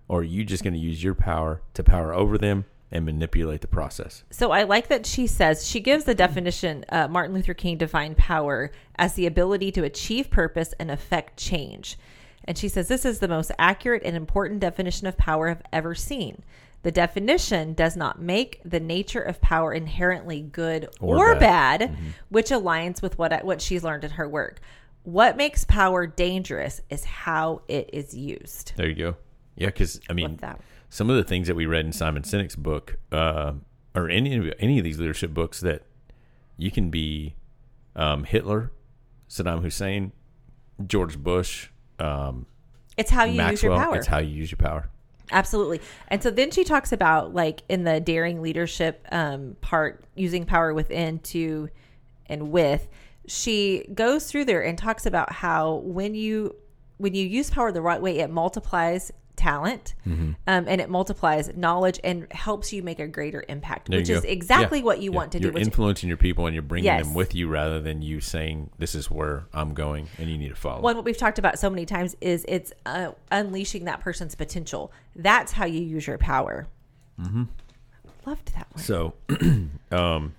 [0.08, 3.60] or are you just going to use your power to power over them and manipulate
[3.60, 4.24] the process?
[4.30, 6.84] So I like that she says she gives the definition.
[6.88, 11.98] Uh, Martin Luther King defined power as the ability to achieve purpose and affect change.
[12.50, 15.94] And she says this is the most accurate and important definition of power I've ever
[15.94, 16.42] seen.
[16.82, 21.96] The definition does not make the nature of power inherently good or, Or bad, bad.
[22.28, 24.58] which aligns with what what she's learned in her work.
[25.04, 28.72] What makes power dangerous is how it is used.
[28.74, 29.16] There you go.
[29.54, 30.40] Yeah, because I mean,
[30.88, 33.52] some of the things that we read in Simon Sinek's book, uh,
[33.94, 35.82] or any of any of these leadership books, that
[36.56, 37.36] you can be
[37.94, 38.72] um, Hitler,
[39.28, 40.10] Saddam Hussein,
[40.84, 41.68] George Bush,
[42.00, 42.46] um,
[42.96, 43.96] It's how you use your power.
[43.96, 44.88] It's how you use your power.
[45.32, 45.80] Absolutely.
[46.08, 50.74] And so then she talks about like in the daring leadership um, part, using power
[50.74, 51.68] within to
[52.26, 52.88] and with.
[53.26, 56.56] She goes through there and talks about how when you
[56.96, 59.10] when you use power the right way, it multiplies
[59.40, 60.32] talent Mm-hmm.
[60.46, 64.20] um, and it multiplies knowledge and helps you make a greater impact, There which is
[64.22, 64.28] go.
[64.28, 64.84] exactly Yeah.
[64.84, 65.16] what you Yeah.
[65.16, 65.44] want to do.
[65.44, 65.54] You're do.
[65.54, 67.04] Which, influencing your people and you're bringing Yes.
[67.04, 70.48] them with you rather than you saying, "This is where I'm going," and you need
[70.50, 70.80] to follow.
[70.82, 74.92] one what we've talked about so many times is it's uh, unleashing that person's potential.
[75.16, 76.66] That's how you use your power.
[77.20, 77.44] Mm-hmm.
[78.26, 78.82] Loved that one.
[78.84, 79.14] So,
[79.90, 80.34] um,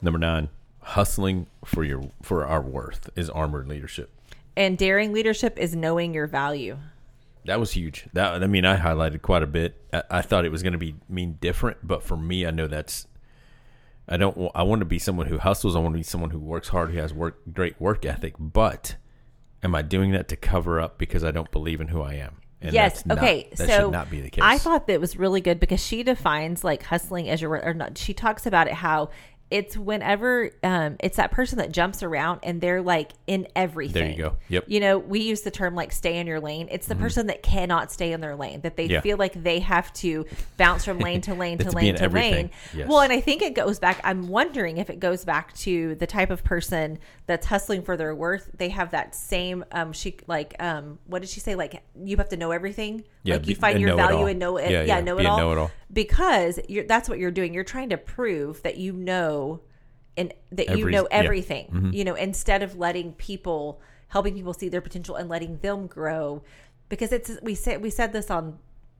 [0.00, 0.48] number nine,
[0.80, 4.10] hustling for your for our worth is armored leadership.
[4.56, 6.76] And daring leadership is knowing your value.
[7.44, 8.08] That was huge.
[8.12, 9.80] That I mean, I highlighted quite a bit.
[9.92, 12.68] I, I thought it was going to be mean different, but for me, I know
[12.68, 13.06] that's.
[14.08, 14.50] I don't.
[14.54, 15.74] I want to be someone who hustles.
[15.74, 18.34] I want to be someone who works hard, who has work great work ethic.
[18.38, 18.96] But
[19.62, 22.36] am I doing that to cover up because I don't believe in who I am?
[22.60, 22.94] And yes.
[22.94, 23.48] that's not- okay.
[23.56, 24.42] that so should not be the case.
[24.42, 27.98] I thought that was really good because she defines like hustling as your or not.
[27.98, 29.10] She talks about it how
[29.52, 33.92] it's whenever um, it's that person that jumps around and they're like in everything.
[34.02, 34.36] There you go.
[34.48, 34.64] Yep.
[34.66, 36.68] You know, we use the term like stay in your lane.
[36.70, 38.92] It's the person that cannot stay in their lane, that they Mm-hmm.
[38.92, 39.00] Yeah.
[39.02, 41.94] feel like they have to bounce from lane to lane to have to be lane
[41.96, 42.32] to everything.
[42.34, 42.50] lane.
[42.74, 42.88] Yes.
[42.88, 44.00] Well, and I think it goes back.
[44.04, 48.14] I'm wondering if it goes back to the type of person that's hustling for their
[48.14, 48.50] worth.
[48.56, 51.54] They have that same, um, she like, um, what did she say?
[51.54, 53.04] Like, you have to know everything.
[53.24, 54.26] Yeah, like you find your value all.
[54.26, 54.70] and know it.
[54.70, 55.38] Yeah, Yeah, yeah, know it all.
[55.38, 55.70] know-it-all.
[55.92, 57.54] Because you're, that's what you're doing.
[57.54, 59.60] You're trying to prove that you know
[60.16, 61.16] and that you Every- know yeah.
[61.18, 61.24] Mm-hmm.
[61.26, 61.90] everything.
[61.94, 66.42] You know, instead of letting people, helping people see their potential and letting them grow.
[66.88, 68.58] Because it's we said we said this on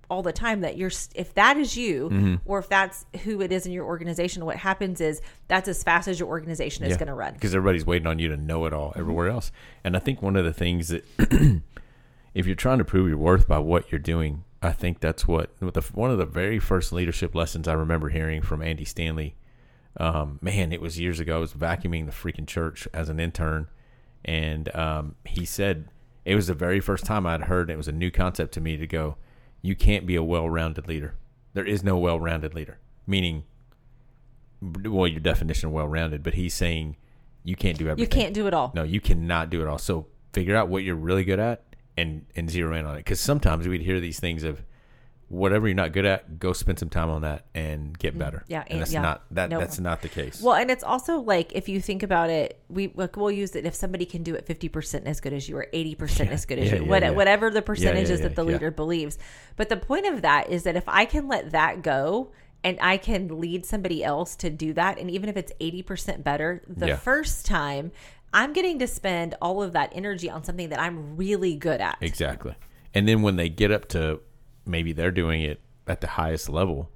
[0.09, 2.35] all the time that you're if that is you Mm-hmm.
[2.45, 6.07] or if that's who it is in your organization what happens is that's as fast
[6.07, 8.73] as your organization is going to run because everybody's waiting on you to know it
[8.75, 9.53] all everywhere else.
[9.85, 11.05] And I think one of the things that
[12.35, 15.51] if you're trying to prove your worth by what you're doing, I think that's what
[15.59, 19.35] what the, one of the very first leadership lessons I remember hearing from Andy Stanley.
[19.99, 21.37] Um, man, it was years ago.
[21.37, 23.69] I was vacuuming the freaking church as an intern,
[24.25, 25.89] and um, he said
[26.25, 27.71] it was the very first time I'd heard.
[27.71, 29.17] It was a new concept to me to go.
[29.61, 31.15] You can't be a well-rounded leader.
[31.53, 32.79] There is no well-rounded leader.
[33.07, 33.45] Meaning,
[34.61, 36.97] well, your definition of well-rounded, but he's saying
[37.45, 38.17] you can't do everything.
[38.17, 39.79] you can't do it all No, you cannot do it all.
[39.79, 41.65] So figure out what you're really good at
[41.97, 42.99] and and zero in on it.
[42.99, 44.63] Because sometimes we'd hear these things of
[45.29, 48.39] whatever you're not good at, go spend some time on that and get better.
[48.39, 49.01] Mm, yeah, and and- that's yeah.
[49.01, 49.59] not that No.
[49.59, 50.43] that's not the case.
[50.43, 53.65] well and it's also like if you think about it we like we'll use it
[53.65, 56.69] if somebody can do it 50% as good as you or 80% as good as
[56.71, 57.11] yeah, you yeah, what, yeah.
[57.11, 58.55] whatever the percentage yeah, is that the yeah, yeah.
[58.57, 59.19] leader believes
[59.57, 62.31] but the point of that is that if i can let that go
[62.63, 66.63] and i can lead somebody else to do that and even if it's 80% better
[66.69, 66.97] the Yeah.
[66.97, 67.91] first time
[68.33, 71.97] i'm getting to spend all of that energy on something that i'm really good at
[72.01, 72.55] exactly.
[72.95, 74.21] And then when they get up to
[74.67, 76.91] maybe they're doing it at the highest level,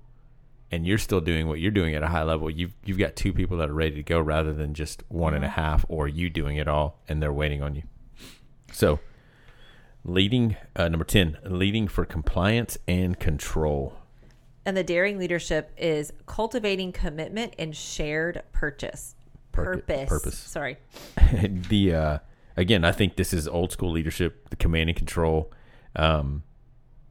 [0.70, 3.32] and you're still doing what you're doing at a high level, you've you've got two
[3.32, 6.28] people that are ready to go rather than just one and a half or you
[6.28, 7.82] doing it all and they're waiting on you.
[8.72, 9.00] So,
[10.04, 13.94] leading uh, number ten, leading for compliance and control.
[14.64, 19.14] And the daring leadership is cultivating commitment and shared purchase.
[19.56, 20.08] Purpo- Purpose.
[20.08, 20.38] purpose.
[20.38, 20.76] Sorry.
[21.68, 22.18] the uh,
[22.56, 25.52] again, I think this is old school leadership, the command and control.
[25.94, 26.42] Um,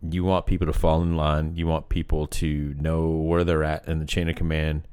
[0.01, 1.55] you want people to fall in line.
[1.55, 4.87] You want people to know where they're at in the chain of command,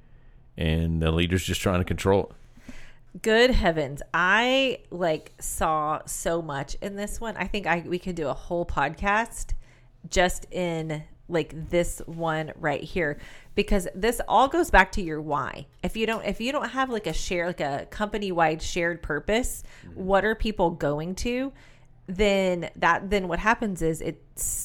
[0.56, 2.72] and the leader's just trying to control it.
[3.20, 4.00] Good heavens.
[4.14, 7.36] I like saw so much in this one.
[7.36, 9.52] I think I we could do a whole podcast
[10.08, 13.18] just in like this one right here
[13.54, 15.66] because this all goes back to your why.
[15.82, 19.62] If you don't if you don't have like a share like a company-wide shared purpose,
[19.94, 21.52] what are people going to?
[22.08, 24.20] then that then what happens is it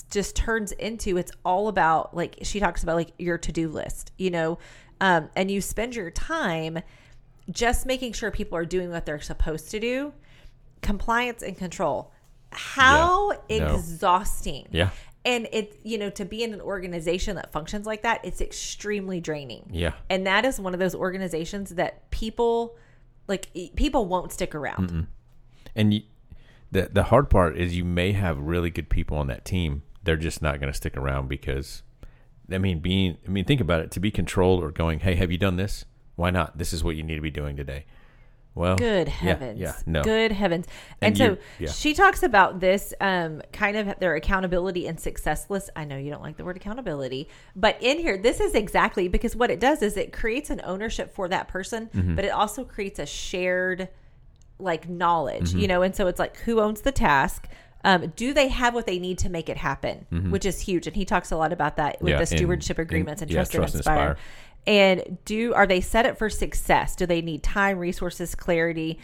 [0.09, 4.31] just turns into it's all about like she talks about like your to-do list you
[4.31, 4.57] know
[4.99, 6.79] um, and you spend your time
[7.51, 10.11] just making sure people are doing what they're supposed to do
[10.81, 12.11] compliance and control
[12.51, 13.59] how Yeah.
[13.59, 13.75] No.
[13.75, 14.89] exhausting Yeah.
[15.27, 19.19] And it you know to be in an organization that functions like that it's extremely
[19.19, 19.93] draining Yeah.
[20.09, 22.75] and that is one of those organizations that people
[23.27, 25.07] like people won't stick around
[25.75, 26.01] And you,
[26.71, 29.83] the the hard part is you may have really good people on that team.
[30.03, 31.83] They're just not going to stick around because,
[32.51, 33.91] I mean, being I mean, think about it.
[33.91, 35.85] To be controlled or going, hey, have you done this?
[36.15, 36.57] Why not?
[36.57, 37.85] This is what you need to be doing today.
[38.57, 39.59] Well, Good heavens.
[39.59, 40.03] Yeah, no.
[40.03, 40.65] Good heavens.
[41.01, 41.71] And, And so you- yeah.
[41.71, 45.69] she talks about this um, kind of their accountability and success list.
[45.75, 49.35] I know you don't like the word accountability, but in here, this is exactly because
[49.35, 52.15] what it does is it creates an ownership for that person, Mm-hmm.
[52.15, 53.89] but it also creates a shared
[54.59, 55.59] like knowledge, Mm-hmm.
[55.59, 55.81] you know?
[55.83, 57.47] And so it's like who owns the task?
[57.83, 60.07] Um, do they have what they need to make it happen?
[60.31, 60.87] Which is huge.
[60.87, 62.19] And he talks a lot about that with Mm-hmm.
[62.19, 64.09] Yeah, the stewardship and- agreements and, yeah, trust, trust and and inspire.
[64.09, 64.17] inspire.
[64.67, 66.95] And do are they set up for success?
[66.95, 68.99] Do they need time, resources, clarity?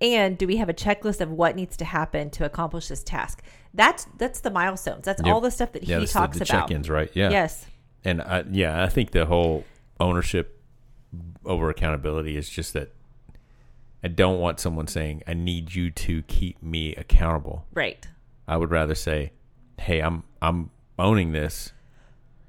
[0.00, 3.42] And do we have a checklist of what needs to happen to accomplish this task?
[3.72, 5.04] That's that's the milestones.
[5.04, 5.32] That's Yep.
[5.32, 6.68] all the stuff that yeah, he that's the- talks the, about.
[6.68, 7.10] check-ins, right?
[7.14, 7.30] Yeah.
[7.30, 7.66] Yes.
[8.04, 9.64] And I, yeah, I think the whole
[9.98, 10.60] ownership
[11.44, 12.92] over accountability is just that
[14.04, 17.64] I don't want someone saying, I need you to keep me accountable.
[17.72, 18.06] Right.
[18.46, 19.32] I would rather say,
[19.78, 21.72] Hey, I'm I'm owning this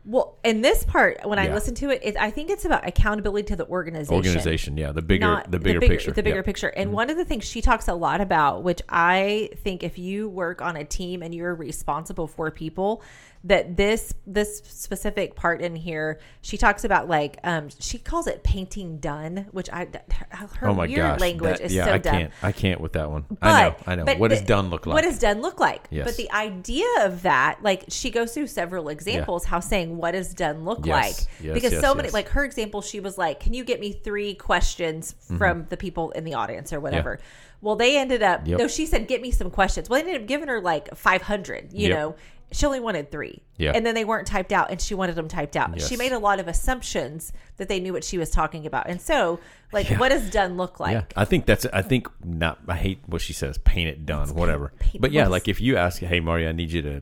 [0.10, 1.54] Well, in this part, when I Yeah.
[1.54, 4.16] listen to it, it, I think it's about accountability to the organization.
[4.16, 4.78] organization.
[4.78, 6.12] Yeah, the bigger not the bigger picture.
[6.12, 6.46] The bigger Yep.
[6.46, 6.68] picture.
[6.70, 6.96] And mm-hmm.
[6.96, 10.62] one of the things she talks a lot about, which I think if you work
[10.62, 13.04] on a team and you're responsible for people,
[13.48, 18.44] that this this specific part in here, she talks about like um she calls it
[18.44, 19.88] painting done, which I
[20.60, 21.20] her, Oh my weird gosh.
[21.22, 22.14] language that- is yeah, so I dumb.
[22.14, 23.26] can't I can't with that one.
[23.42, 24.06] I know, I know.
[24.06, 24.96] but what does done look like?
[24.96, 25.88] What does done look like?
[25.90, 26.06] Yes.
[26.06, 30.34] But the idea of that, like she goes through several examples, how saying what does
[30.34, 31.28] done look Yes.
[31.30, 31.44] like?
[31.46, 34.34] Yes, because so many, like her example, she was like, "Can you get me three
[34.36, 37.20] questions from the people in the audience or whatever?"
[37.60, 38.42] Well, they ended up.
[38.46, 38.60] Yep.
[38.60, 41.24] No, she said, "Get me some questions." Well, they ended up giving her like five
[41.24, 41.74] hundred.
[41.74, 41.98] You Yep.
[41.98, 42.16] know.
[42.52, 43.44] She only wanted three.
[43.58, 43.74] Yeah.
[43.76, 45.72] And then they weren't typed out and she wanted them typed out.
[45.76, 45.90] Yes.
[45.90, 48.88] She made a lot of assumptions that they knew what she was talking about.
[48.88, 49.40] And so,
[49.74, 50.00] like, Yeah.
[50.00, 50.94] what does done look like?
[50.94, 51.66] Yeah, I think that's.
[51.74, 52.60] I think not.
[52.68, 53.58] I hate what she says.
[53.58, 54.72] Paint it done, whatever.
[54.80, 57.02] paint- but yeah, like if you ask, hey Mario, I need you to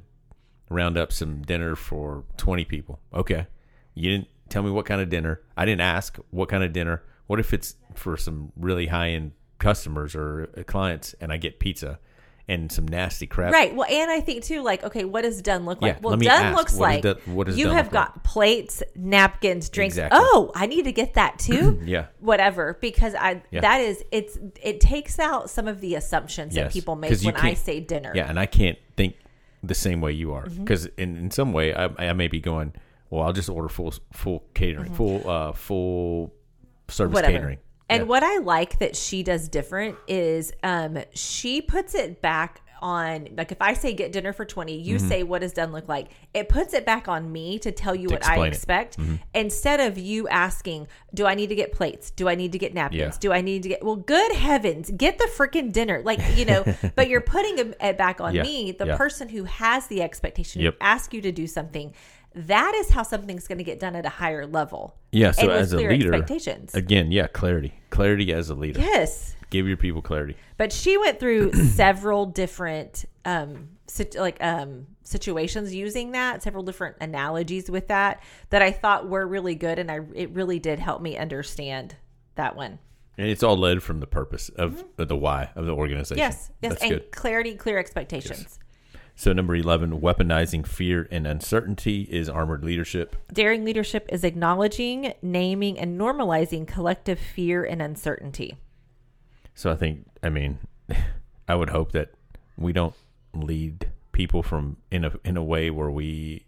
[0.69, 2.99] round up some dinner for twenty people.
[3.13, 3.45] Okay,
[3.93, 5.41] you didn't tell me what kind of dinner.
[5.55, 7.03] I didn't ask what kind of dinner.
[7.27, 11.99] What if it's for some really high end customers or clients, and I get pizza
[12.47, 13.51] and some nasty crap?
[13.53, 13.75] Right.
[13.75, 15.95] Well, and I think too, like, okay, what does done look like?
[15.95, 18.83] Yeah, well, done ask, looks what like does done- what does you have got plates,
[18.95, 19.95] napkins, drinks.
[19.95, 20.19] Exactly.
[20.21, 21.79] Oh, I need to get that too.
[21.83, 22.07] Yeah.
[22.19, 23.61] Whatever, because I Yeah.
[23.61, 27.53] that is it's it takes out some of the assumptions that people make when I
[27.55, 28.11] say dinner.
[28.15, 29.15] Yeah, and I can't think
[29.63, 30.63] the same way you are Mm-hmm.
[30.63, 32.73] because in, in some way I, I may be going.
[33.09, 36.33] Well, I'll just order full full catering, full uh full
[36.87, 37.13] service Mm-hmm.
[37.13, 37.33] Whatever.
[37.37, 37.57] catering.
[37.89, 43.29] And what I like that she does different is um she puts it back on
[43.37, 46.09] like if I say get dinner for 20, you say what does done look like.
[46.33, 48.37] It puts it back on me to tell you what I it.
[48.37, 48.47] Mm-hmm.
[48.47, 48.97] expect
[49.33, 52.11] instead of you asking, do I need to get plates?
[52.11, 52.99] Do I need to get napkins?
[53.15, 53.19] Yeah.
[53.19, 56.01] Do I need to get Well, good heavens, get the freaking dinner.
[56.03, 56.63] Like, you know,
[56.95, 58.43] but you're putting it- back on Yeah.
[58.43, 58.97] me, the Yeah.
[58.97, 60.73] person who has the expectation Yep.
[60.73, 61.93] who ask you to do something.
[62.35, 64.97] That is how something's going to get done at a higher level.
[65.11, 66.75] Yeah, so as a leader, expectations.
[66.75, 68.81] again, yeah, clarity, clarity as a leader.
[68.81, 69.35] Yes.
[69.49, 70.35] Give your people clarity.
[70.57, 76.97] But she went through several different um sit- like um situations using that, several different
[76.99, 81.01] analogies with that that I thought were really good and I it really did help
[81.01, 81.95] me understand
[82.35, 82.79] that one.
[83.17, 86.21] And it's all led from the purpose of, of the why of the organization.
[86.21, 86.31] Mm-hmm.
[86.31, 86.51] Yes.
[86.61, 87.11] Yes, That's and good.
[87.13, 88.59] clarity, clear expectations.
[89.15, 93.15] So number eleven, weaponizing fear and uncertainty is armored leadership.
[93.31, 98.57] Daring leadership is acknowledging, naming, and normalizing collective fear and uncertainty.
[99.53, 100.59] So I think, I mean,
[101.47, 102.11] I would hope that
[102.57, 102.95] we don't
[103.33, 106.45] lead people from in a in a way where we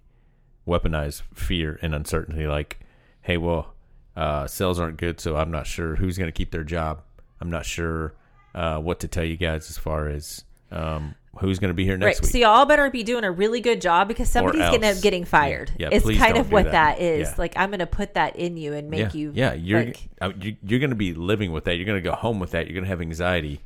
[0.68, 2.48] weaponize fear and uncertainty.
[2.48, 2.80] Like,
[3.22, 3.74] hey, well,
[4.18, 7.02] uh, sales aren't good, so I'm not sure who's going to keep their job.
[7.40, 8.14] I'm not sure
[8.54, 11.98] uh, what to tell you guys as far as um, who's going to be here
[11.98, 12.24] next right.
[12.24, 12.32] week.
[12.32, 15.72] So y'all better be doing a really good job because somebody's going to getting fired.
[15.78, 16.98] Yeah, yeah, it's kind of what that.
[16.98, 17.30] that is.
[17.30, 17.36] Yeah.
[17.38, 19.32] Like I'm going to put that in you and make yeah, you.
[19.34, 21.76] yeah, you're like, uh, you're going to be living with that.
[21.76, 22.68] You're going to go home with that.
[22.68, 23.62] You're going to have anxiety,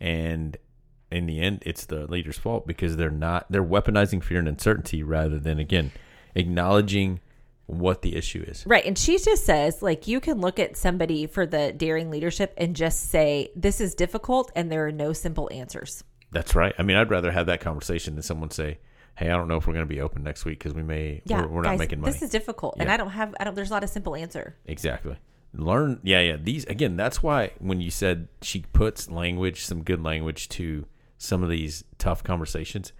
[0.00, 0.56] and
[1.10, 5.02] in the end, it's the leader's fault because they're not they're weaponizing fear and uncertainty
[5.02, 5.92] rather than again
[6.34, 7.20] acknowledging
[7.66, 8.64] what the issue is.
[8.66, 8.84] Right.
[8.84, 12.76] And she just says, like, you can look at somebody for the daring leadership and
[12.76, 16.04] just say, this is difficult and there are no simple answers.
[16.32, 16.74] That's right.
[16.78, 18.78] I mean, I'd rather have that conversation than someone say,
[19.14, 21.22] "Hey, I don't know if we're going to be open next week because we may
[21.26, 21.42] Yeah.
[21.42, 22.76] we're, we're not guys, making money." This is difficult.
[22.78, 24.56] And I don't have, I don't, there's not a simple answer.
[24.66, 25.16] Exactly.
[25.54, 26.00] Learn.
[26.02, 26.36] Yeah, yeah.
[26.42, 26.96] These again.
[26.96, 30.86] That's why when you said she puts language, some good language to
[31.18, 32.92] some of these tough conversations,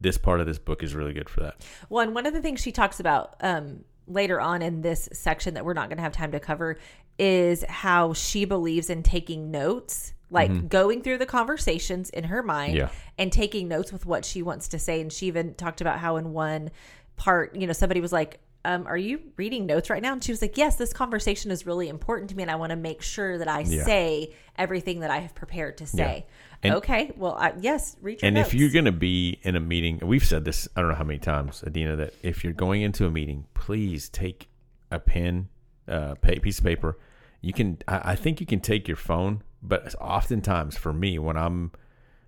[0.00, 1.64] this part of this book is really good for that.
[1.88, 5.54] Well, and one of the things she talks about um, later on in this section
[5.54, 6.78] that we're not going to have time to cover
[7.18, 12.70] is how she believes in taking notes, like going through the conversations in her mind
[12.74, 12.76] Mm-hmm.
[12.78, 12.88] Yeah.
[13.18, 15.00] and taking notes with what she wants to say.
[15.00, 16.70] And she even talked about how in one
[17.16, 20.12] part, you know, somebody was like, um, are you reading notes right now?
[20.12, 22.42] And she was like, yes, this conversation is really important to me.
[22.42, 23.84] And I want to make sure that I Yeah.
[23.84, 26.26] say everything that I have prepared to say.
[26.62, 27.10] And- okay.
[27.16, 28.48] Well, I, yes, read your And notes.
[28.48, 31.04] if you're going to be in a meeting, we've said this, I don't know how
[31.04, 34.48] many times, Adina, that if you're going into a meeting, please take
[34.90, 35.48] a pen,
[35.88, 36.98] uh, piece of paper.
[37.40, 41.36] You can, I, I think you can take your phone, but oftentimes for me, when
[41.36, 41.72] I'm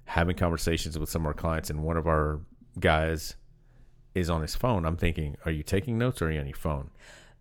[0.04, 2.40] having conversations with some of our clients and one of our
[2.78, 3.36] guys
[4.14, 6.56] is on his phone, I'm thinking, are you taking notes or are you on your
[6.56, 6.90] phone?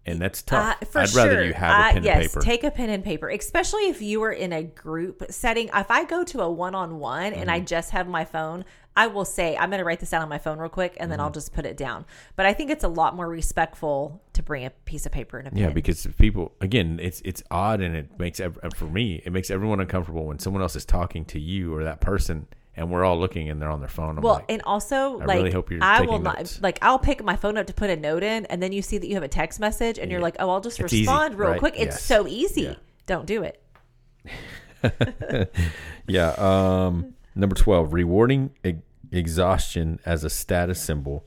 [0.05, 0.77] And that's tough.
[0.81, 1.23] Uh, for I'd sure.
[1.27, 2.39] rather you have a Uh, pen yes, and paper.
[2.41, 5.69] take a pen and paper, especially if you are in a group setting.
[5.75, 7.65] If I go to a one-on-one and I Mm-hmm.
[7.65, 10.39] just have my phone, I will say I'm going to write this down on my
[10.39, 11.25] phone real quick, and then Mm-hmm.
[11.25, 12.05] I'll just put it down.
[12.35, 15.47] But I think it's a lot more respectful to bring a piece of paper and
[15.47, 15.59] a pen.
[15.59, 18.41] Yeah, because people again, it's it's odd and it makes
[18.75, 22.01] for me it makes everyone uncomfortable when someone else is talking to you or that
[22.01, 22.47] person
[22.81, 24.17] and we're all looking and they're on their phone.
[24.17, 26.55] I'm well, like, and also I like really hope you're I will notes.
[26.55, 28.81] not like I'll pick my phone up to put a note in, and then you
[28.81, 31.03] see that you have a text message, and you're like, oh, I'll just It's easy,
[31.03, 31.59] respond real right?
[31.59, 31.75] quick.
[31.77, 32.03] It's Yes.
[32.03, 32.61] so easy.
[32.63, 32.75] Yeah.
[33.05, 33.61] Don't do it.
[36.07, 36.29] yeah.
[36.37, 38.73] Um, number twelve, rewarding e-
[39.11, 41.25] exhaustion as a status symbol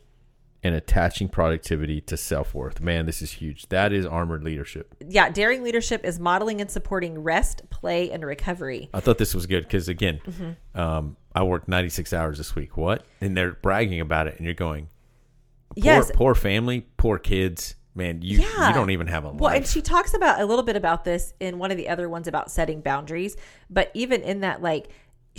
[0.64, 2.80] and attaching productivity to self worth.
[2.80, 3.68] Man, this is huge.
[3.68, 4.94] That is armored leadership.
[5.06, 8.88] Yeah, daring leadership is modeling and supporting rest, play, and recovery.
[8.94, 10.80] I thought this was good because again, Mm-hmm.
[10.80, 12.76] um, I worked ninety six hours this week.
[12.76, 13.04] What?
[13.20, 14.88] And they're bragging about it, and you're going,
[15.70, 17.74] poor, yes, poor family, poor kids.
[17.96, 18.68] Man, you Yeah.
[18.68, 19.38] you don't even have a life.
[19.40, 22.08] Well, and she talks about a little bit about this in one of the other
[22.08, 23.36] ones about setting boundaries.
[23.70, 24.88] But even in that, like,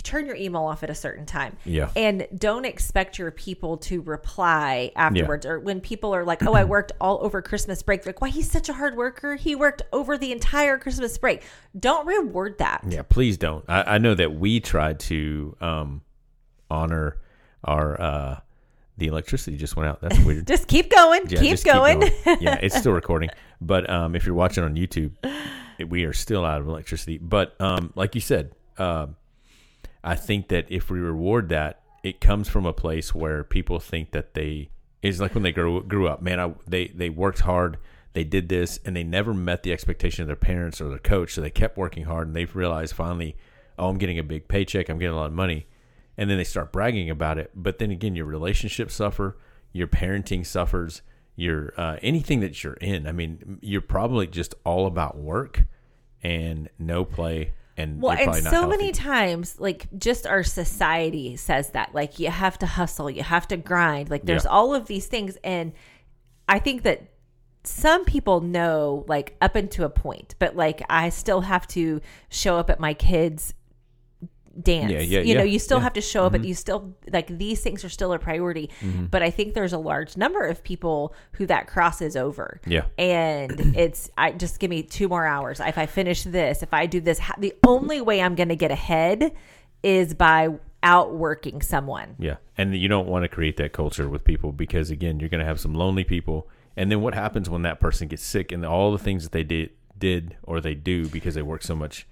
[0.02, 1.56] turn your email off at a certain time.
[1.64, 1.90] Yeah.
[1.96, 5.46] And don't expect your people to reply afterwards.
[5.46, 8.02] Or when people are like, oh, I worked all over Christmas break.
[8.02, 9.36] They're like, why, he's such a hard worker.
[9.36, 11.42] He worked over the entire Christmas break.
[11.78, 12.84] Don't reward that.
[12.86, 13.64] Yeah, please don't.
[13.68, 16.02] I, I know that we tried to um,
[16.70, 17.18] honor
[17.64, 18.40] our uh,
[18.98, 20.00] the electricity just went out.
[20.00, 20.46] That's weird.
[20.46, 21.22] Just keep going.
[21.28, 22.02] Yeah, keep, just going.
[22.40, 23.28] yeah, it's still recording.
[23.60, 25.12] But um, if you're watching on YouTube,
[25.86, 27.18] we are still out of electricity.
[27.18, 29.16] But um, like you said, um
[30.06, 34.12] I think that if we reward that, it comes from a place where people think
[34.12, 34.70] that they
[35.02, 36.22] is like when they grew grew up.
[36.22, 37.78] Man, I, they they worked hard.
[38.12, 41.34] They did this, and they never met the expectation of their parents or their coach.
[41.34, 43.36] So they kept working hard, and they've realized finally,
[43.78, 44.88] oh, I'm getting a big paycheck.
[44.88, 45.66] I'm getting a lot of money,
[46.16, 47.50] and then they start bragging about it.
[47.56, 49.36] But then again, your relationships suffer,
[49.72, 51.02] your parenting suffers,
[51.34, 53.08] your uh, anything that you're in.
[53.08, 55.64] I mean, you're probably just all about work
[56.22, 57.54] and no play.
[57.76, 58.68] And Well, and so healthy.
[58.68, 63.46] many times, like just our society says that, like you have to hustle, you have
[63.48, 64.10] to grind.
[64.10, 64.50] Like there's Yeah.
[64.50, 65.72] all of these things, and
[66.48, 67.02] I think that
[67.64, 72.00] some people know, like up into a point, but like I still have to
[72.30, 73.52] show up at my kids'
[74.62, 74.90] dance.
[74.92, 75.78] Yeah, yeah, you know, yeah, you still.
[75.78, 75.84] Mm-hmm.
[75.84, 78.70] have to show up, and you still like these things are still a priority.
[79.10, 82.86] But I think there's a large number of people who that crosses over Yeah.
[82.98, 85.60] and it's I just give me two more hours.
[85.60, 88.70] If I finish this, if I do this, the only way I'm going to get
[88.70, 89.32] ahead
[89.82, 90.48] is by
[90.82, 92.16] outworking someone.
[92.18, 92.36] Yeah.
[92.56, 95.46] And you don't want to create that culture with people because again, you're going to
[95.46, 96.48] have some lonely people.
[96.76, 99.44] And then what happens when that person gets sick and all the things that they
[99.44, 102.06] did did or they do because they work so much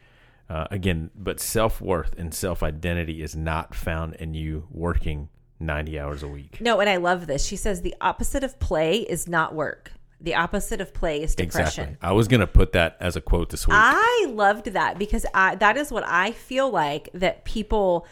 [0.55, 5.29] uh, again, but self-worth and self-identity is not found in you working
[5.59, 6.61] 90 hours a week.
[6.61, 7.45] No, and I love this.
[7.45, 9.91] She says the opposite of play is not work.
[10.21, 11.85] The opposite of play is depression.
[11.85, 12.09] Exactly.
[12.09, 13.77] I was going to put that as a quote this week.
[13.77, 18.07] I loved that because I that is what I feel like that people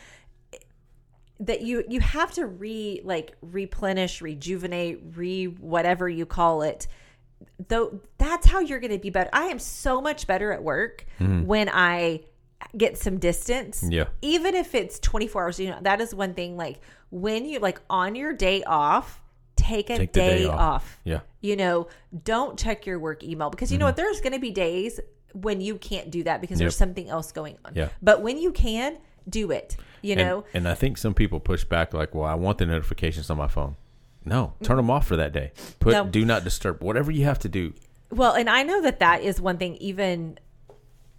[1.38, 6.88] that you you have to re like replenish, rejuvenate, re whatever you call it.
[7.68, 9.30] Though that's how you're going to be better.
[9.32, 12.24] I am so much better at work when I
[12.76, 13.84] get some distance.
[13.88, 14.04] Yeah.
[14.22, 17.80] Even if it's 24 hours, you know, that is one thing like when you like
[17.90, 19.20] on your day off,
[19.56, 20.58] take a Take day, day off.
[20.60, 20.98] off.
[21.04, 21.20] Yeah.
[21.40, 21.88] You know,
[22.24, 23.96] don't check your work email because you know what?
[23.96, 24.98] There's going to be days
[25.34, 26.78] when you can't do that because there's Mm-hmm.
[26.78, 27.72] Something else going on.
[27.74, 27.88] Yeah.
[28.02, 28.98] But when you can,
[29.28, 29.76] do it.
[30.02, 32.66] You And, know, and I think some people push back like, well, I want the
[32.66, 33.76] notifications on my phone.
[34.24, 35.52] No, turn them off for that day.
[35.80, 36.04] Put No.
[36.06, 36.82] do not disturb.
[36.82, 37.72] Whatever you have to do.
[38.10, 40.38] Well, and I know that that is one thing, even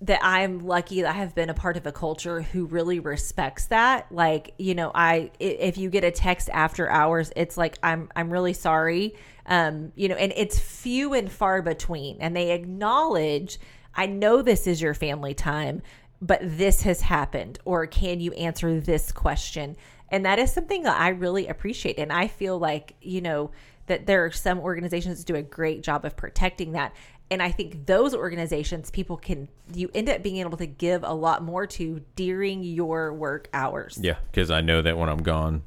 [0.03, 3.67] that I'm lucky that I have been a part of a culture who really respects
[3.67, 4.11] that.
[4.11, 8.31] Like, you know, I if you get a text after hours, it's like I'm I'm
[8.31, 9.15] really sorry.
[9.45, 13.59] Um, you know, and it's few and far between, and they acknowledge.
[13.95, 15.81] I know this is your family time,
[16.21, 19.77] but this has happened, or can you answer this question?
[20.09, 23.51] And that is something that I really appreciate, and I feel like you know
[23.87, 26.93] that there are some organizations that do a great job of protecting that.
[27.33, 31.13] And I think those organizations, people can, you end up being able to give a
[31.15, 33.97] lot more to during your work hours.
[33.99, 35.63] Yeah, because I know that when I'm gone,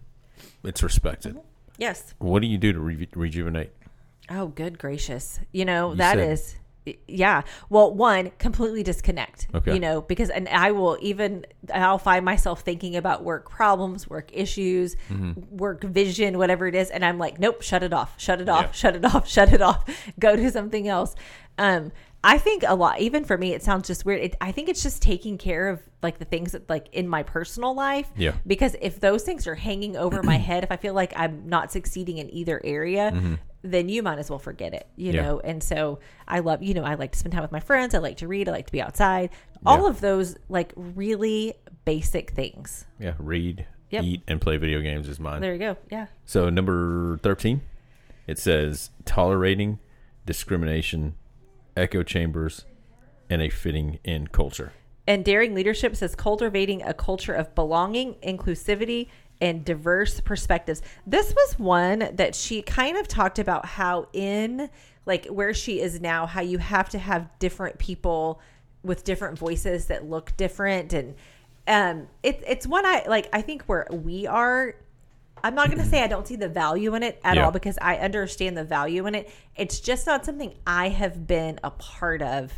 [0.62, 1.32] it's respected.
[1.32, 1.40] Mm-hmm.
[1.78, 2.14] Yes.
[2.18, 3.70] What do you do to re- rejuvenate?
[4.30, 5.40] Oh, good gracious.
[5.50, 6.54] You know, You that said- is,
[7.08, 7.42] yeah.
[7.68, 9.48] Well, one, completely disconnect.
[9.54, 9.74] Okay.
[9.74, 14.30] You know, because, and I will even, I'll find myself thinking about work problems, work
[14.32, 15.56] issues, Mm-hmm.
[15.56, 16.90] work vision, whatever it is.
[16.90, 18.70] And I'm like, nope, shut it off, shut it off, Yeah.
[18.72, 19.84] shut it off, shut it off,
[20.18, 21.14] go do something else.
[21.58, 21.92] Um,
[22.24, 24.20] I think a lot, even for me, it sounds just weird.
[24.20, 27.22] It, I think it's just taking care of like the things that like in my
[27.22, 28.08] personal life.
[28.16, 28.32] Yeah.
[28.46, 31.70] Because if those things are hanging over my head, if I feel like I'm not
[31.70, 35.12] succeeding in either area, then you might as well forget it, you.
[35.12, 35.22] Yeah.
[35.22, 35.40] know?
[35.40, 35.98] And so
[36.28, 37.94] I love, you know, I like to spend time with my friends.
[37.94, 38.48] I like to read.
[38.48, 39.30] I like to be outside.
[39.64, 39.88] All Yeah.
[39.88, 41.54] of those like really
[41.84, 42.84] basic things.
[43.00, 44.04] Yeah, read, Yep.
[44.04, 45.40] eat, and play video games is mine.
[45.40, 45.76] There you go.
[45.90, 46.06] Yeah.
[46.24, 47.62] So number thirteen,
[48.26, 49.78] it says tolerating
[50.26, 51.14] discrimination,
[51.76, 52.64] echo chambers,
[53.30, 54.72] and a fitting in culture.
[55.08, 59.06] And Daring Leadership says cultivating a culture of belonging, inclusivity,
[59.40, 60.82] and diverse perspectives.
[61.06, 64.70] This was one that she kind of talked about how in
[65.04, 68.40] like where she is now, how you have to have different people
[68.82, 71.14] with different voices that look different and
[71.66, 74.76] um it, it's one I like I think where we are
[75.42, 77.44] I'm not going to say I don't see the value in it at Yeah.
[77.44, 79.30] all because I understand the value in it.
[79.54, 82.52] It's just not something I have been a part of.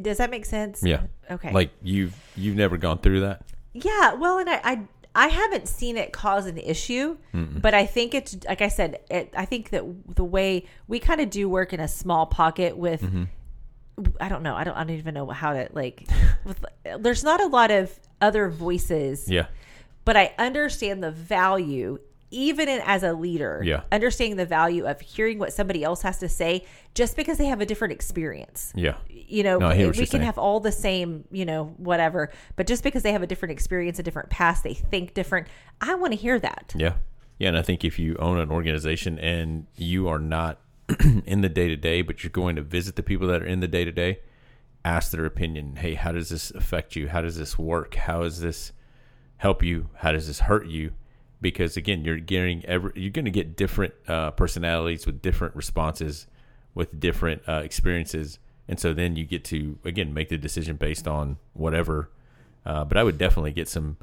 [0.00, 0.82] Does that make sense?
[0.84, 1.02] Yeah.
[1.30, 1.52] Okay.
[1.52, 3.42] Like you've you've never gone through that.
[3.72, 4.80] Yeah, well, and I, I,
[5.14, 9.00] I haven't seen it cause an issue, but I think it's like I said.
[9.10, 9.84] It, I think that
[10.16, 13.24] the way we kind of do work in a small pocket with, Mm-hmm.
[14.20, 14.56] I don't know.
[14.56, 14.74] I don't.
[14.76, 16.08] I don't even know how to like.
[16.44, 16.64] With,
[16.98, 19.46] there's not a lot of other voices, Yeah.
[20.04, 22.00] but I understand the value.
[22.34, 23.82] Even in, as a leader, Yeah.
[23.92, 26.64] understanding the value of hearing what somebody else has to say,
[26.94, 28.96] just because they have a different experience Yeah.
[29.08, 30.24] you know, No, we you're can saying.
[30.24, 33.98] have all the same, you know, whatever, but just because they have a different experience,
[33.98, 35.46] a different past, they think different.
[35.80, 36.74] I want to hear that.
[36.76, 36.94] Yeah.
[37.38, 40.60] Yeah, and I think if you own an organization and you are not
[41.26, 43.60] in the day to day, but you're going to visit the people that are in
[43.60, 44.20] the day to day,
[44.84, 45.76] ask their opinion.
[45.76, 47.08] Hey, how does this affect you?
[47.08, 47.94] How does this work?
[47.94, 48.72] How does this
[49.38, 49.88] help you?
[49.96, 50.92] How does this hurt you?
[51.44, 56.26] Because again, you're getting every, you're going to get different uh, personalities with different responses,
[56.74, 61.06] with different uh, experiences, and so then you get to again make the decision based
[61.06, 62.08] on whatever.
[62.64, 63.98] Uh, but I would definitely get some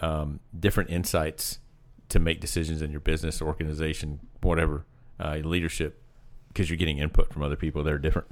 [0.00, 1.58] um, different insights
[2.08, 4.86] to make decisions in your business, organization, whatever,
[5.20, 6.02] uh, leadership,
[6.48, 8.28] because you're getting input from other people that are different.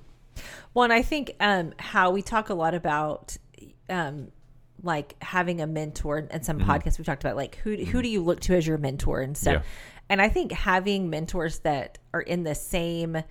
[0.72, 3.36] Well, and I think um, how we talk a lot about
[3.90, 4.32] um,
[4.84, 8.22] like having a mentor and some podcasts we've talked about like who who do you
[8.22, 9.54] look to as your mentor and stuff.
[9.54, 9.62] Yeah.
[10.10, 13.22] And I think having mentors that are in the same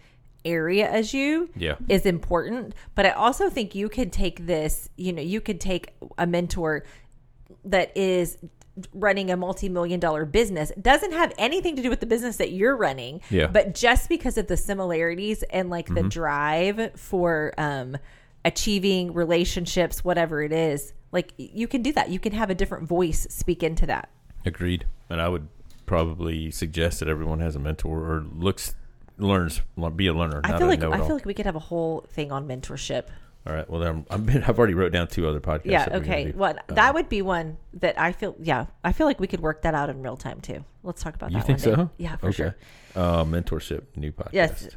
[0.43, 1.76] area as you Yeah.
[1.88, 2.74] is important.
[2.95, 6.84] But I also think you can take this, you know, you could take a mentor
[7.64, 8.38] that is
[8.91, 12.76] running a multi-million dollar business doesn't have anything to do with the business that you're
[12.76, 13.43] running Yeah.
[13.43, 13.54] Mm-hmm.
[13.54, 17.97] but just because of the similarities and like the drive for um
[18.46, 22.88] achieving relationships whatever it is like you can do that you can have a different
[22.88, 24.10] voice speak into that
[24.46, 24.86] Agreed.
[25.10, 25.48] And I would
[25.86, 28.76] probably suggest that everyone has a mentor or looks,
[29.18, 29.62] learns,
[29.96, 30.41] be a learner.
[30.44, 33.06] i not feel like i feel like we could have a whole thing on mentorship
[33.48, 33.70] All right.
[33.70, 35.62] Well, then I'm, I've, I've already wrote down two other podcasts.
[35.66, 35.86] Yeah.
[35.86, 36.32] that we're gonna Okay.
[36.32, 36.38] do.
[36.38, 38.36] Well, Um, that would be one that I feel.
[38.39, 40.64] Yeah, I feel like we could work that out in real time too.
[40.82, 41.48] Let's talk about You that.
[41.48, 41.82] think one day.
[41.84, 41.89] so?
[41.98, 42.36] Yeah, for okay.
[42.36, 42.56] sure.
[42.96, 44.30] Uh, mentorship, new podcast.
[44.34, 44.70] Yes.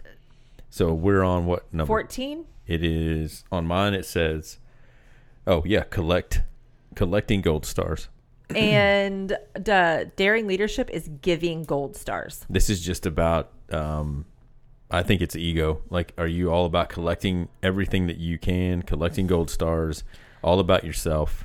[0.70, 1.86] So we're on what number?
[1.86, 2.44] Fourteen.
[2.66, 3.94] It is on mine.
[3.94, 4.58] It says,
[5.46, 6.42] "Oh yeah, collect,
[6.94, 8.08] collecting gold stars."
[8.54, 12.46] and the daring leadership is giving gold stars.
[12.48, 13.52] This is just about.
[13.70, 14.26] Um,
[14.88, 15.82] I think it's ego.
[15.90, 20.04] Like, are you all about collecting everything that you can, collecting gold stars,
[20.44, 21.44] all about yourself?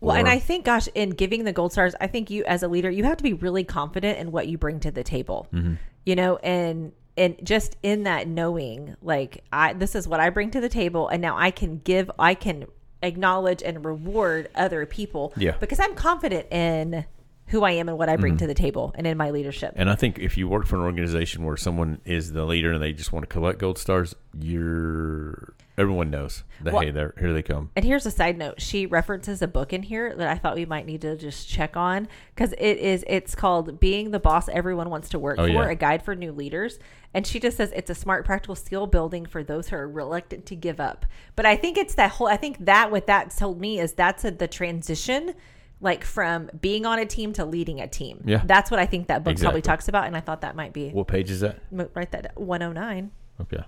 [0.00, 2.68] Well, and I think, gosh, in giving the gold stars, I think you as a
[2.68, 5.48] leader, you have to be really confident in what you bring to the table.
[5.52, 5.74] Mm-hmm.
[6.06, 10.50] You know, and and just in that knowing, like, I this is what I bring
[10.52, 12.66] to the table, and now I can give, I can
[13.02, 15.32] acknowledge and reward other people.
[15.36, 15.52] Yeah.
[15.58, 17.04] because I'm confident in
[17.48, 18.40] who I am and what I bring mm-hmm.
[18.40, 19.72] to the table, and in my leadership.
[19.76, 22.82] And I think if you work for an organization where someone is the leader and
[22.82, 27.32] they just want to collect gold stars, you're everyone knows that Well- hey, there here
[27.32, 27.70] they come.
[27.76, 28.60] And here's a side note.
[28.60, 31.76] She references a book in here that I thought we might need to just check
[31.76, 35.52] on because it is it's called Being the Boss Everyone Wants to Work Oh, For,
[35.52, 35.68] yeah.
[35.70, 36.78] a guide for new leaders.
[37.14, 40.44] And she just says it's a smart practical skill building for those who are reluctant
[40.46, 41.06] to give up.
[41.36, 44.24] But I think it's that whole I think that what that told me is that's
[44.24, 45.34] a, the transition
[45.80, 48.20] like from being on a team to leading a team.
[48.26, 48.42] Yeah.
[48.44, 49.46] That's what I think that book Exactly.
[49.46, 51.60] probably talks about and I thought that might be What page is that?
[51.70, 53.10] write that 109.
[53.40, 53.62] Okay,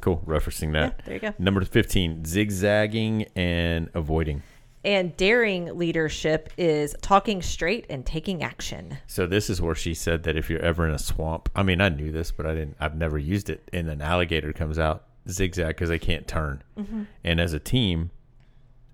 [0.00, 0.22] cool.
[0.26, 0.96] Referencing that.
[0.98, 1.34] Yeah, there you go.
[1.38, 4.42] Number fifteen: zigzagging and avoiding.
[4.82, 8.96] And daring leadership is talking straight and taking action.
[9.06, 11.82] So this is where she said that if you're ever in a swamp, I mean,
[11.82, 12.76] I knew this, but I didn't.
[12.80, 13.68] I've never used it.
[13.74, 16.62] And an alligator comes out zigzag because they can't turn.
[16.78, 17.02] Mm-hmm.
[17.22, 18.10] And as a team,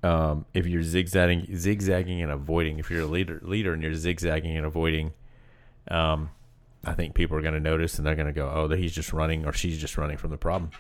[0.03, 4.57] um, if you're zigzagging, zigzagging and avoiding, if you're a leader, leader, and you're zigzagging
[4.57, 5.13] and avoiding,
[5.89, 6.31] um,
[6.87, 8.95] I think people are going to notice and they're going to go, "Oh, that he's
[8.95, 10.71] just running or she's just running from the problem."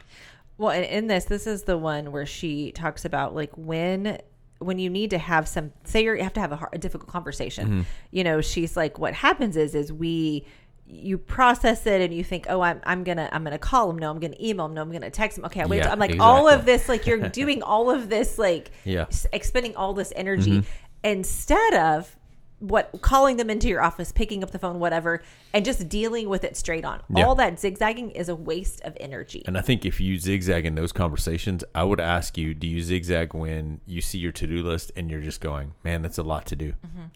[0.58, 4.18] Well, and in this, this is the one where she talks about like when
[4.58, 7.10] when you need to have some say you have to have a, hard, a difficult
[7.10, 7.66] conversation.
[7.68, 7.80] Mm-hmm.
[8.10, 10.46] You know, she's like, what happens is is we
[10.88, 13.98] you process it and you think, oh, I'm I'm gonna I'm gonna call him.
[13.98, 14.74] No, I'm gonna email him.
[14.74, 15.44] No, I'm gonna text him.
[15.46, 15.78] Okay, I wait.
[15.78, 19.06] Yeah, I'm like all of this, like you're doing all of this, like Yeah.
[19.32, 20.68] expending all this energy mm-hmm.
[21.04, 22.16] instead of
[22.58, 26.42] what calling them into your office, picking up the phone, whatever, and just dealing with
[26.42, 27.02] it straight on.
[27.14, 27.24] Yeah.
[27.26, 29.42] All that zigzagging is a waste of energy.
[29.46, 32.82] And I think if you zigzag in those conversations, I would ask you, do you
[32.82, 36.22] zigzag when you see your to do list and you're just going, man, that's a
[36.22, 36.72] lot to do.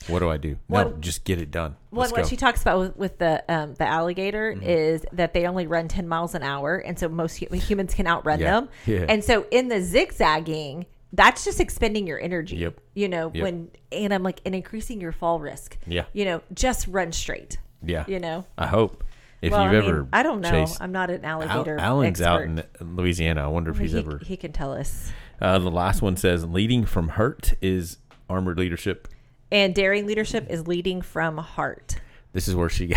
[0.08, 0.58] What do I do?
[0.68, 1.76] no, just get it done.
[1.90, 2.22] What go.
[2.24, 4.62] she talks about with, with the um, the alligator Mm-hmm.
[4.68, 8.40] is that they only run ten miles an hour, and so most humans can outrun
[8.40, 8.50] Yeah.
[8.60, 8.68] them.
[8.86, 9.06] Yeah.
[9.08, 12.56] And so in the zigzagging, that's just expending your energy.
[12.56, 12.80] Yep.
[12.94, 13.42] You know Yep.
[13.42, 15.76] when and I'm like and increasing your fall risk.
[15.86, 16.04] Yeah.
[16.12, 17.58] You know, just run straight.
[17.82, 18.04] yeah.
[18.06, 18.44] You know.
[18.58, 19.04] I hope.
[19.42, 20.50] If well, you've I mean, ever I don't know.
[20.50, 21.78] chased- I'm not an Al- alligator.
[21.78, 22.68] Alan's out expert.
[22.80, 23.42] in Louisiana.
[23.44, 24.18] I wonder if he's he, ever.
[24.18, 25.12] he can tell us.
[25.40, 27.96] Uh, the last one says leading from hurt is
[28.28, 29.08] armored leadership.
[29.50, 31.96] And daring leadership is leading from heart.
[32.34, 32.94] This is where she.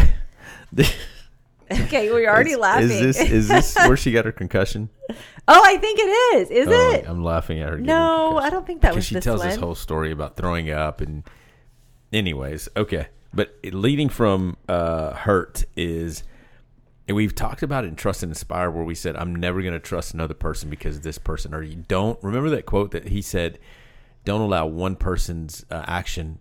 [1.86, 2.89] Okay, we're already is, laughing.
[2.91, 4.89] Is this is this where she got her concussion?
[5.47, 6.49] oh, I think it is.
[6.51, 7.05] Is Oh, it?
[7.07, 7.78] I'm laughing at her.
[7.78, 8.38] No.
[8.38, 9.49] I don't think that because was she tells one.
[9.49, 11.24] this whole story about throwing up and
[12.11, 16.24] anyways okay but leading from uh hurt is
[17.07, 19.74] and we've talked about it in trust and inspire where we said i'm never going
[19.74, 23.19] to trust another person because this person or you don't remember that quote that he
[23.21, 23.57] said
[24.26, 26.38] don't allow one person's uh, action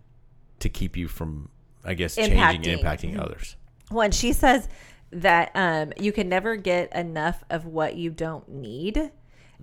[0.59, 1.49] to keep you from
[1.83, 2.83] i guess changing and Impacting.
[3.15, 3.55] impacting others
[3.89, 4.69] When she says
[5.13, 8.95] that um, you can never get enough of what you don't need.
[8.95, 9.11] Mm.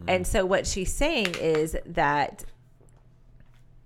[0.09, 2.45] And so what she's saying is that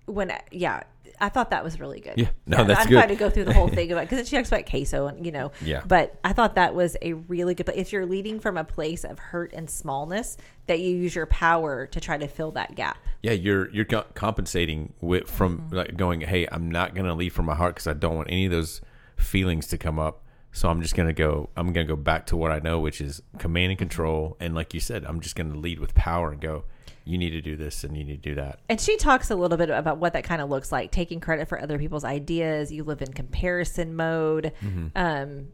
[0.05, 0.83] when, yeah,
[1.19, 2.15] I thought that was really good.
[2.17, 2.27] Yeah.
[2.45, 2.77] No, that's good.
[2.77, 2.95] I'm good.
[2.95, 5.31] trying to go through the whole thing about because she talks about queso and you
[5.31, 5.51] know.
[5.63, 5.81] Yeah.
[5.87, 7.65] But I thought that was a really good.
[7.65, 10.35] But if you're leading from a place of hurt and smallness,
[10.67, 12.97] that you use your power to try to fill that gap.
[13.23, 15.75] yeah you're you're compensating with from Mm-hmm.
[15.75, 18.29] like going hey i'm not going to lead from my heart because i don't want
[18.29, 18.81] any of those
[19.15, 20.24] feelings to come up
[20.55, 23.01] so i'm just going to go i'm to go back to what i know which
[23.01, 26.31] is command and control and like you said i'm just going to lead with power
[26.31, 26.63] and go
[27.03, 29.35] you need to do this and you need to do that And she talks a
[29.35, 32.71] little bit about what that kind of looks like, taking credit for other people's ideas.
[32.71, 34.53] You live in comparison mode.
[34.63, 34.87] Mm-hmm.
[34.95, 35.47] Um,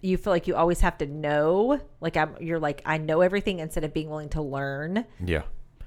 [0.00, 1.80] you feel like you always have to know.
[2.00, 5.06] Like I'm, you're like I know everything instead of being willing to learn.
[5.24, 5.42] yeah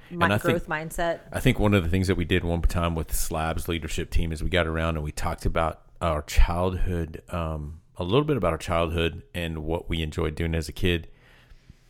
[0.10, 1.20] My and i growth think mindset.
[1.34, 4.32] I think one of the things that we did one time with Slab's leadership team
[4.32, 8.54] is we got around and we talked about our childhood, um, a little bit about
[8.54, 11.08] our childhood and what we enjoyed doing as a kid.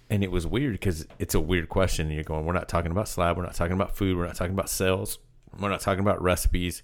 [0.09, 2.07] And it was weird because it's a weird question.
[2.07, 4.35] And you're going, we're not talking about Slab, we're not talking about food, we're not
[4.35, 5.19] talking about sales,
[5.57, 6.83] we're not talking about recipes.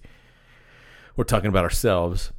[1.16, 2.30] We're talking about ourselves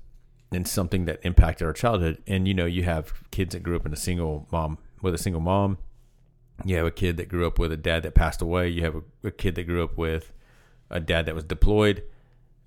[0.52, 2.22] and something that impacted our childhood.
[2.28, 5.18] And you know, you have kids that grew up in a single mom with a
[5.18, 5.80] single mom
[6.66, 8.70] you have a kid that grew up with a dad that passed away.
[8.70, 10.32] You have a, a kid that grew up with
[10.90, 12.04] a dad that was deployed.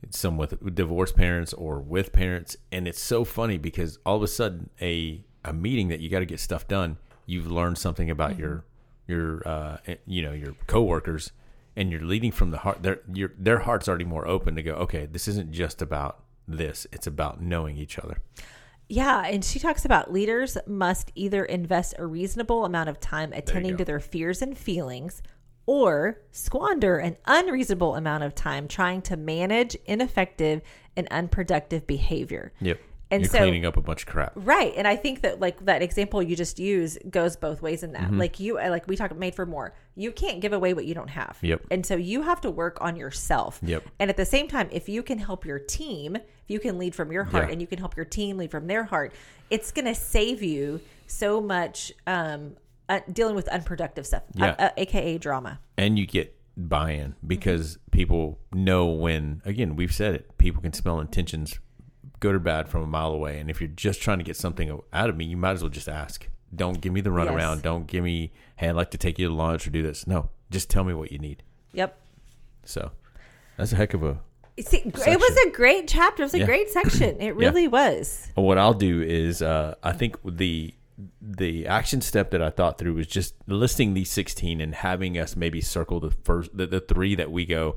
[0.08, 4.28] Some with divorced parents or with parents, and it's so funny because all of a
[4.28, 6.96] sudden a a meeting that you got to get stuff done.
[7.26, 8.64] You've learned something about your
[9.06, 9.76] your uh,
[10.06, 11.32] you know your coworkers,
[11.76, 12.82] and you're leading from the heart.
[12.82, 14.72] Their your their heart's already more open to go.
[14.74, 18.18] Okay, this isn't just about this; it's about knowing each other.
[18.88, 23.76] Yeah, and she talks about leaders must either invest a reasonable amount of time attending
[23.76, 25.22] to their fears and feelings
[25.70, 30.60] or squander an unreasonable amount of time trying to manage ineffective
[30.96, 32.52] and unproductive behavior.
[32.60, 32.80] Yep.
[33.12, 34.32] And you're so- cleaning up a bunch of crap.
[34.34, 34.72] Right.
[34.76, 38.02] And I think that like that example you just used goes both ways in that.
[38.02, 38.18] Mm-hmm.
[38.18, 39.72] Like you like we talk made for more.
[39.94, 41.38] You can't give away what you don't have.
[41.40, 41.66] Yep.
[41.70, 43.60] And so you have to work on yourself.
[43.62, 43.84] Yep.
[44.00, 46.96] And at the same time, if you can help your team, if you can lead
[46.96, 47.52] from your heart Yeah.
[47.52, 49.12] and you can help your team lead from their heart,
[49.50, 52.56] it's going to save you so much um
[52.90, 54.50] uh, dealing with unproductive stuff, Yeah.
[54.58, 55.60] uh, uh, aka drama.
[55.78, 61.00] and you get buy-in because people know when again we've said it people can smell
[61.00, 61.58] intentions
[62.18, 64.78] good or bad from a mile away and if you're just trying to get something
[64.92, 67.62] out of me you might as well just ask don't give me the runaround Yes.
[67.62, 70.28] don't give me hey i'd like to take you to lunch or do this no
[70.50, 71.98] just tell me what you need Yep.
[72.64, 72.90] so
[73.56, 74.18] that's a heck of a
[74.60, 76.22] See, it was a great chapter.
[76.22, 76.44] It was a Yeah.
[76.44, 77.18] great section.
[77.22, 78.28] It really was.
[78.34, 80.74] what i'll do is uh, i think the
[81.20, 85.36] the action step that i thought through was just listing these 16 and having us
[85.36, 87.76] maybe circle the first the, the three that we go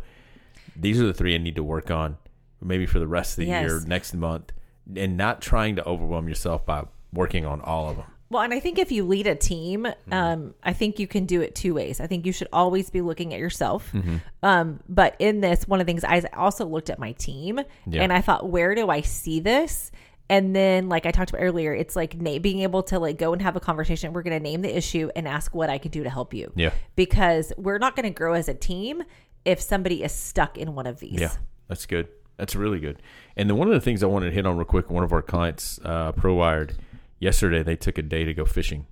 [0.75, 2.17] these are the three i need to work on
[2.61, 3.69] maybe for the rest of the Yes.
[3.69, 4.51] year next month
[4.95, 8.59] and not trying to overwhelm yourself by working on all of them Well, and I
[8.59, 10.13] think if you lead a team, Mm-hmm.
[10.13, 11.99] um, I think you can do it two ways.
[12.01, 13.91] I think you should always be looking at yourself.
[13.93, 14.15] Mm-hmm.
[14.41, 18.01] Um, but in this, one of the things I also looked at my team Yeah.
[18.01, 19.91] and I thought, where do I see this?
[20.29, 23.33] And then, like I talked about earlier, it's like na- being able to like go
[23.33, 24.13] and have a conversation.
[24.13, 26.51] We're going to name the issue and ask what I can do to help you.
[26.55, 26.71] Yeah.
[26.95, 29.03] Because we're not going to grow as a team
[29.45, 31.19] if somebody is stuck in one of these.
[31.19, 31.33] yeah
[31.67, 32.07] that's good
[32.37, 33.01] that's really good
[33.35, 35.11] and then one of the things i wanted to hit on real quick one of
[35.11, 36.75] our clients uh, prowired
[37.19, 38.85] yesterday they took a day to go fishing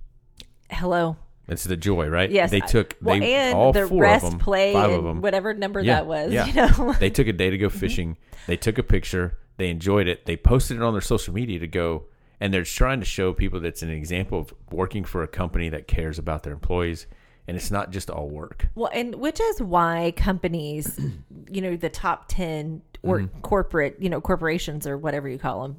[0.70, 1.16] Hello.
[1.48, 2.50] it's the joy right Yes.
[2.50, 5.22] they took well, they and all the four rest of them play five of them
[5.22, 6.32] whatever number Yeah, that was.
[6.32, 6.46] yeah.
[6.78, 6.92] You know.
[6.94, 8.16] they took a day to go fishing.
[8.46, 9.38] They took a picture.
[9.56, 10.26] They enjoyed it.
[10.26, 12.04] They posted it on their social media to go,
[12.40, 15.86] and they're trying to show people that's an example of working for a company that
[15.86, 17.06] cares about their employees,
[17.46, 18.68] and it's not just all work.
[18.74, 20.98] Well, and which is why companies,
[21.50, 23.40] you know, the top 10 or Mm-hmm.
[23.40, 25.76] corporate, you know, corporations or whatever you call them,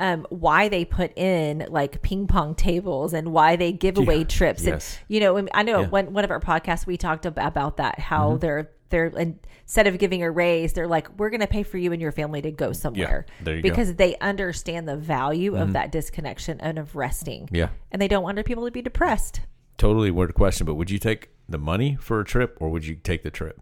[0.00, 4.24] um, why they put in like ping pong tables and why they give away Yeah,
[4.24, 4.64] trips.
[4.64, 4.98] yes.
[4.98, 5.82] And, you know, I know Yeah.
[5.84, 5.90] Mm-hmm.
[5.90, 9.98] one, one of our podcasts, we talked ab- about that, how they're, they're, instead of
[9.98, 12.52] giving a raise, they're like, we're going to pay for you and your family to
[12.52, 13.68] go somewhere there you go.
[13.68, 17.48] because they understand the value of that disconnection and of resting.
[17.50, 19.40] Yeah, And they don't want people to be depressed.
[19.78, 22.94] totally weird question, but would you take the money for a trip, or would you
[22.94, 23.60] take the trip?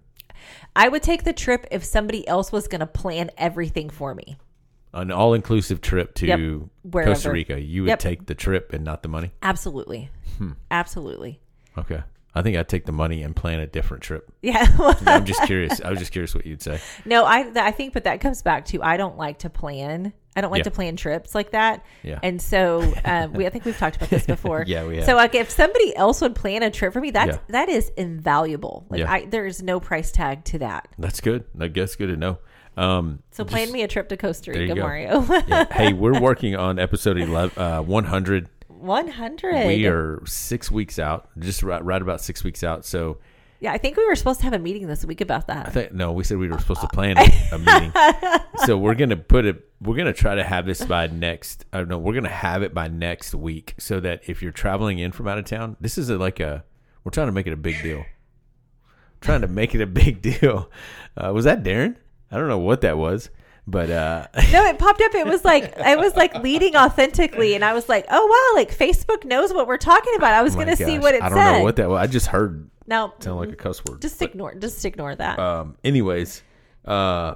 [0.76, 4.36] I would take the trip if somebody else was going to plan everything for me.
[4.92, 7.04] An all-inclusive trip to Yep.
[7.06, 7.60] Costa Rica.
[7.60, 7.98] You would Yep.
[8.00, 9.30] take the trip and not the money.
[9.42, 10.10] Absolutely.
[10.38, 10.52] Hmm.
[10.70, 11.40] Absolutely.
[11.78, 12.02] Okay,
[12.34, 14.30] I think I'd take the money and plan a different trip.
[14.42, 14.64] Yeah.
[15.06, 15.80] I'm just curious.
[15.84, 16.80] I was just curious what you'd say.
[17.04, 20.12] no, I th- I think but that comes back to I don't like to plan.
[20.36, 20.64] I don't like Yeah.
[20.64, 21.84] to plan trips like that.
[22.04, 22.20] Yeah.
[22.22, 24.62] And so um, we I think we've talked about this before.
[24.66, 25.06] Yeah, we have.
[25.06, 27.42] So like if somebody else would plan a trip for me, that's Yeah.
[27.48, 28.86] that is invaluable.
[28.90, 29.12] Like Yeah.
[29.12, 30.86] I there is no price tag to that.
[30.98, 31.44] That's good.
[31.58, 32.38] I guess good to know.
[32.76, 34.76] Um, So plan me a trip to Costa Rica.
[34.76, 35.22] Mario.
[35.48, 35.66] yeah.
[35.72, 38.48] Hey, we're working on episode 11, uh, 100.
[38.80, 39.66] 100.
[39.66, 42.84] We are six weeks out, just right, right about six weeks out.
[42.84, 43.18] So
[43.60, 45.68] Yeah, I think we were supposed to have a meeting this week about that.
[45.68, 47.92] I think no, we said we were supposed to plan a, a meeting.
[48.66, 49.68] So we're gonna put it.
[49.80, 51.64] We're gonna try to have this by next.
[51.72, 51.98] I don't know.
[51.98, 55.38] We're gonna have it by next week, so that if you're traveling in from out
[55.38, 56.64] of town, this is a, like a.
[57.04, 58.04] We're trying to make it a big deal.
[59.20, 60.70] Trying to make it a big deal.
[61.16, 61.96] Uh, was that Darren?
[62.30, 63.28] I don't know what that was,
[63.66, 65.14] but uh, no, it popped up.
[65.14, 68.76] It was like I was like leading authentically, and I was like, "Oh wow!" Like
[68.76, 70.34] Facebook knows what we're talking about.
[70.34, 71.58] I was oh going to see what it I don't said.
[71.58, 71.98] know what that was.
[72.00, 74.02] I just heard now, sound like a cuss word.
[74.02, 75.38] just ignore, just ignore that.
[75.38, 75.76] um.
[75.84, 76.42] Anyways,
[76.84, 77.34] uh,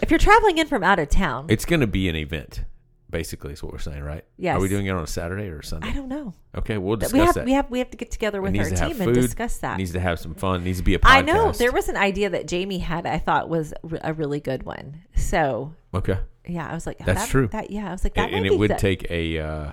[0.00, 2.64] if you're traveling in from out of town, it's gonna be an event.
[3.12, 4.24] Basically, is what we're saying, right?
[4.38, 4.56] Yes.
[4.56, 5.86] Are we doing it on a Saturday or a Sunday?
[5.88, 6.32] I don't know.
[6.56, 7.44] Okay, we'll discuss we have that.
[7.44, 9.76] we have we have to get together with our team and discuss that.
[9.76, 10.64] Needs to have some fun.
[10.64, 11.08] Needs to be a podcast.
[11.10, 13.06] I know there was an idea that Jamie had.
[13.06, 15.02] I thought was a really good one.
[15.14, 17.48] So Okay, yeah, I was like, That's that- true.
[17.48, 19.72] That yeah, I was like, that and, and it would take a uh,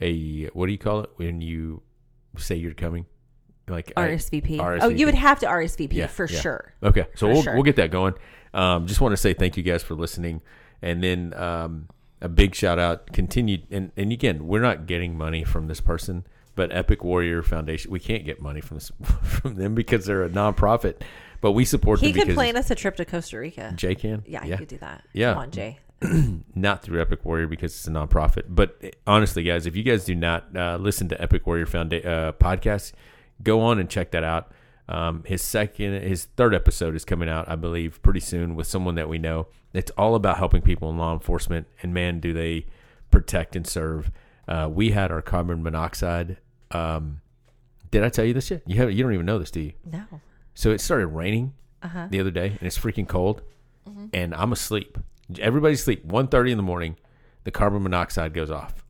[0.00, 1.82] a what do you call it when you
[2.38, 3.04] say you're coming?
[3.68, 4.80] Like I- RSVP.
[4.82, 6.40] Oh, you would have to RSVP Yeah, for yeah.
[6.40, 6.72] sure.
[6.82, 7.54] Okay, so For we'll sure.
[7.54, 8.14] we'll get that going.
[8.54, 10.40] Um, just want to say thank you guys for listening,
[10.80, 11.88] and then um,
[12.20, 13.12] a big shout out.
[13.12, 17.90] Continued, and and again, we're not getting money from this person, But Epic Warrior Foundation,
[17.90, 18.90] we can't get money from this,
[19.22, 21.02] from them because they're a nonprofit.
[21.40, 23.72] But we support He them could because plan us a trip to Costa Rica.
[23.76, 24.24] Jay can.
[24.26, 25.04] yeah, he could do that.
[25.12, 25.34] Yeah.
[25.34, 25.78] Come on, Jay.
[26.54, 28.44] not through Epic Warrior because it's a nonprofit.
[28.48, 32.04] But eh, honestly, guys, if you guys do not uh, listen to Epic Warrior Founda-
[32.06, 32.92] uh, podcast,
[33.42, 34.52] go on and check that out.
[34.88, 38.94] Um, his second, his third episode is coming out, I believe, pretty soon with someone
[38.94, 39.48] that we know.
[39.74, 42.66] It's all about helping people in law enforcement, and man, do they
[43.10, 44.10] protect and serve.
[44.46, 46.38] Uh, we had our carbon monoxide.
[46.70, 47.20] Um,
[47.90, 48.62] did I tell you this yet?
[48.66, 49.72] You have, you don't even know this, do you?
[49.84, 50.04] No.
[50.54, 52.06] So it started raining Uh-huh.
[52.10, 53.42] the other day, and it's freaking cold,
[54.12, 54.98] and I'm asleep.
[55.38, 56.06] Everybody's asleep.
[56.08, 56.96] 1.30 in the morning,
[57.44, 58.84] the carbon monoxide goes off.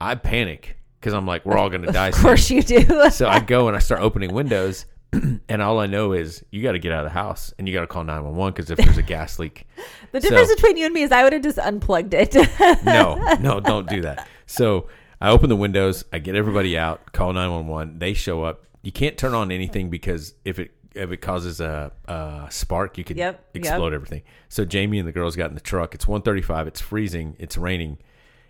[0.00, 2.08] I panic because I'm like, we're all going to die.
[2.08, 2.22] Of soon.
[2.24, 3.10] course you do.
[3.10, 4.86] So I go and I start opening windows,
[5.48, 7.74] and all I know is you got to get out of the house and you
[7.74, 9.66] got to call 911 because if there's a gas leak,
[10.12, 12.34] the difference So- between you and me is I would have just unplugged it.
[12.84, 14.26] no, no, don't do that.
[14.46, 14.88] So
[15.20, 17.98] I open the windows, I get everybody out, call 911.
[17.98, 18.64] They show up.
[18.82, 23.04] You can't turn on anything because if it if it causes a, a spark, you
[23.04, 23.64] could Yep, yep.
[23.64, 24.22] explode everything.
[24.50, 25.94] So Jamie and the girls got in the truck.
[25.94, 26.66] It's 1:35.
[26.66, 27.36] It's freezing.
[27.38, 27.98] It's raining,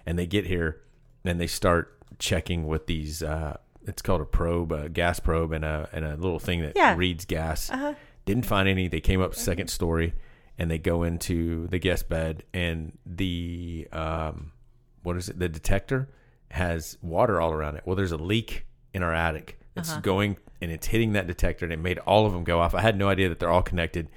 [0.07, 0.81] and they get here
[1.25, 3.23] and they start checking with these.
[3.23, 6.73] Uh, it's called a probe, a gas probe, and a and a little thing that
[6.77, 6.95] Yeah.
[6.97, 7.71] reads gas.
[7.71, 7.95] Uh-huh.
[8.25, 8.89] Didn't find any.
[8.89, 10.15] They came up second story,
[10.59, 14.53] and they go into the guest bed, and the um,
[15.03, 15.39] what is it?
[15.39, 16.09] The detector
[16.51, 17.83] has water all around it.
[17.85, 19.59] Well, there's a leak in our attic.
[19.75, 20.01] It's Uh-huh.
[20.01, 22.75] going and it's hitting that detector, and it made all of them go off.
[22.75, 24.09] I had no idea that they're all connected.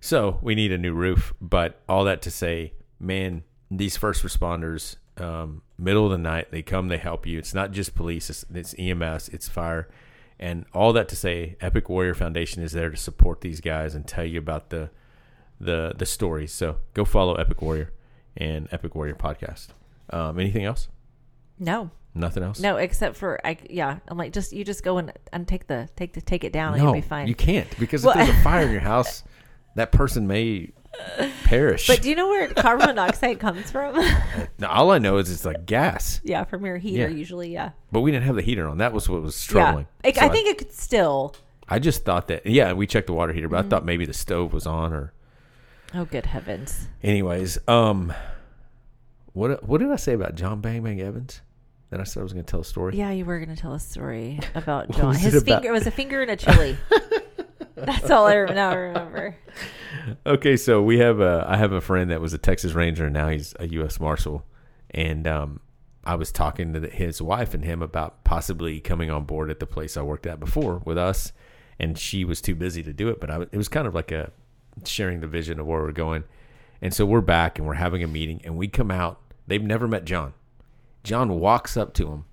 [0.00, 1.32] So we need a new roof.
[1.40, 6.62] But all that to say, man, these first responders, um, middle of the night, they
[6.62, 7.38] come, they help you.
[7.38, 9.88] It's not just police, it's, it's EMS, it's fire.
[10.38, 14.06] And all that to say, Epic Warrior Foundation is there to support these guys and
[14.06, 14.90] tell you about the
[15.60, 16.50] the the stories.
[16.52, 17.92] So go follow Epic Warrior
[18.36, 19.68] and Epic Warrior podcast.
[20.08, 20.88] Um, anything else?
[21.58, 22.58] no, Nothing else?
[22.58, 23.58] no, except for I.
[23.68, 26.52] Yeah, I'm like, just you just go and, and take the take the take it
[26.54, 27.28] down, and no, you'll be fine.
[27.28, 29.22] you can't because Well- if there's a fire in your house,
[29.76, 30.70] that person may
[31.44, 31.86] perish.
[31.86, 33.94] but do you know where carbon monoxide comes from?
[34.58, 37.16] Now, all I know is it's like gas, yeah, from your heater Yeah.
[37.16, 37.50] usually.
[37.52, 38.76] Yeah, but we didn't have the heater on.
[38.78, 39.86] That was what was troubling.
[40.04, 40.10] yeah.
[40.10, 41.34] It, So I think it could still.
[41.68, 42.44] I just thought that.
[42.44, 43.66] Yeah, we checked the water heater, but Mm-hmm.
[43.66, 45.12] I thought maybe the stove was on or.
[45.94, 46.88] Oh, good heavens!
[47.02, 48.12] Anyways, um,
[49.32, 51.40] what what did I say about John Bang Bang Evans?
[51.88, 52.96] Then I said I was going to tell a story.
[52.96, 55.08] Yeah, you were going to tell a story about John.
[55.08, 55.62] was it His about?
[55.62, 56.76] finger it was a finger in a chili.
[57.74, 59.36] That's all I now remember.
[60.24, 63.12] Okay, so we have a I have a friend that was a Texas Ranger and
[63.14, 64.00] now he's a U.S.
[64.00, 64.46] Marshal,
[64.90, 65.60] and um,
[66.04, 69.60] I was talking to the, his wife and him about possibly coming on board at
[69.60, 71.32] the place I worked at before with us,
[71.78, 73.20] and she was too busy to do it.
[73.20, 74.30] But I, it was kind of like a
[74.84, 76.24] sharing the vision of where we're going,
[76.80, 79.20] and so we're back and we're having a meeting, and we come out.
[79.46, 80.34] They've never met John.
[81.02, 82.24] John walks up to him,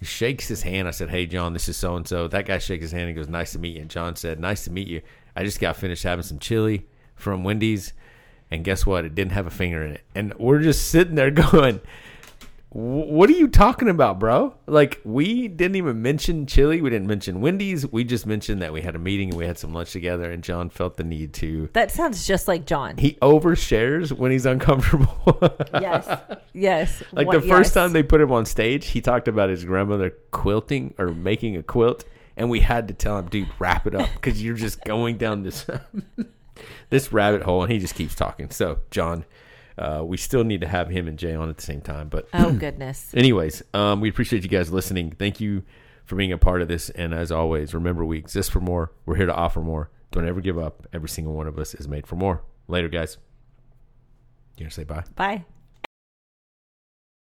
[0.00, 0.88] he shakes his hand.
[0.88, 3.16] I said, "Hey, John, this is so and so." That guy shakes his hand and
[3.16, 5.02] goes, "Nice to meet you." And John said, "Nice to meet you.
[5.36, 7.92] I just got finished having some chili from Wendy's,
[8.50, 9.04] and guess what?
[9.04, 11.80] It didn't have a finger in it." And we're just sitting there going, "Wh-
[12.72, 14.54] "What are you talking about, bro?
[14.66, 16.80] Like we didn't even mention chili.
[16.80, 17.84] We didn't mention Wendy's.
[17.90, 20.42] We just mentioned that we had a meeting and we had some lunch together." And
[20.44, 21.68] John felt the need to.
[21.72, 22.96] That sounds just like John.
[22.96, 25.16] He overshares when he's uncomfortable.
[25.74, 26.06] yes,
[26.52, 27.02] yes.
[27.12, 27.74] Like What- the first yes.
[27.74, 31.62] time they put him on stage, he talked about his grandmother quilting or making a
[31.64, 32.04] quilt,
[32.36, 35.42] and we had to tell him, "Dude, wrap it up because you're just going down
[35.42, 35.66] this
[36.90, 38.50] this rabbit hole." And he just keeps talking.
[38.50, 39.24] So, John,
[39.80, 42.08] uh, we still need to have him and Jay on at the same time.
[42.08, 43.12] But, Oh goodness.
[43.14, 45.12] anyways, um, we appreciate you guys listening.
[45.18, 45.62] Thank you
[46.04, 46.90] for being a part of this.
[46.90, 48.92] And as always, remember we exist for more.
[49.06, 49.90] We're here to offer more.
[50.10, 50.86] Don't ever give up.
[50.92, 52.42] Every single one of us is made for more.
[52.68, 53.16] Later, guys.
[54.56, 55.04] You gonna say bye?
[55.16, 55.44] Bye.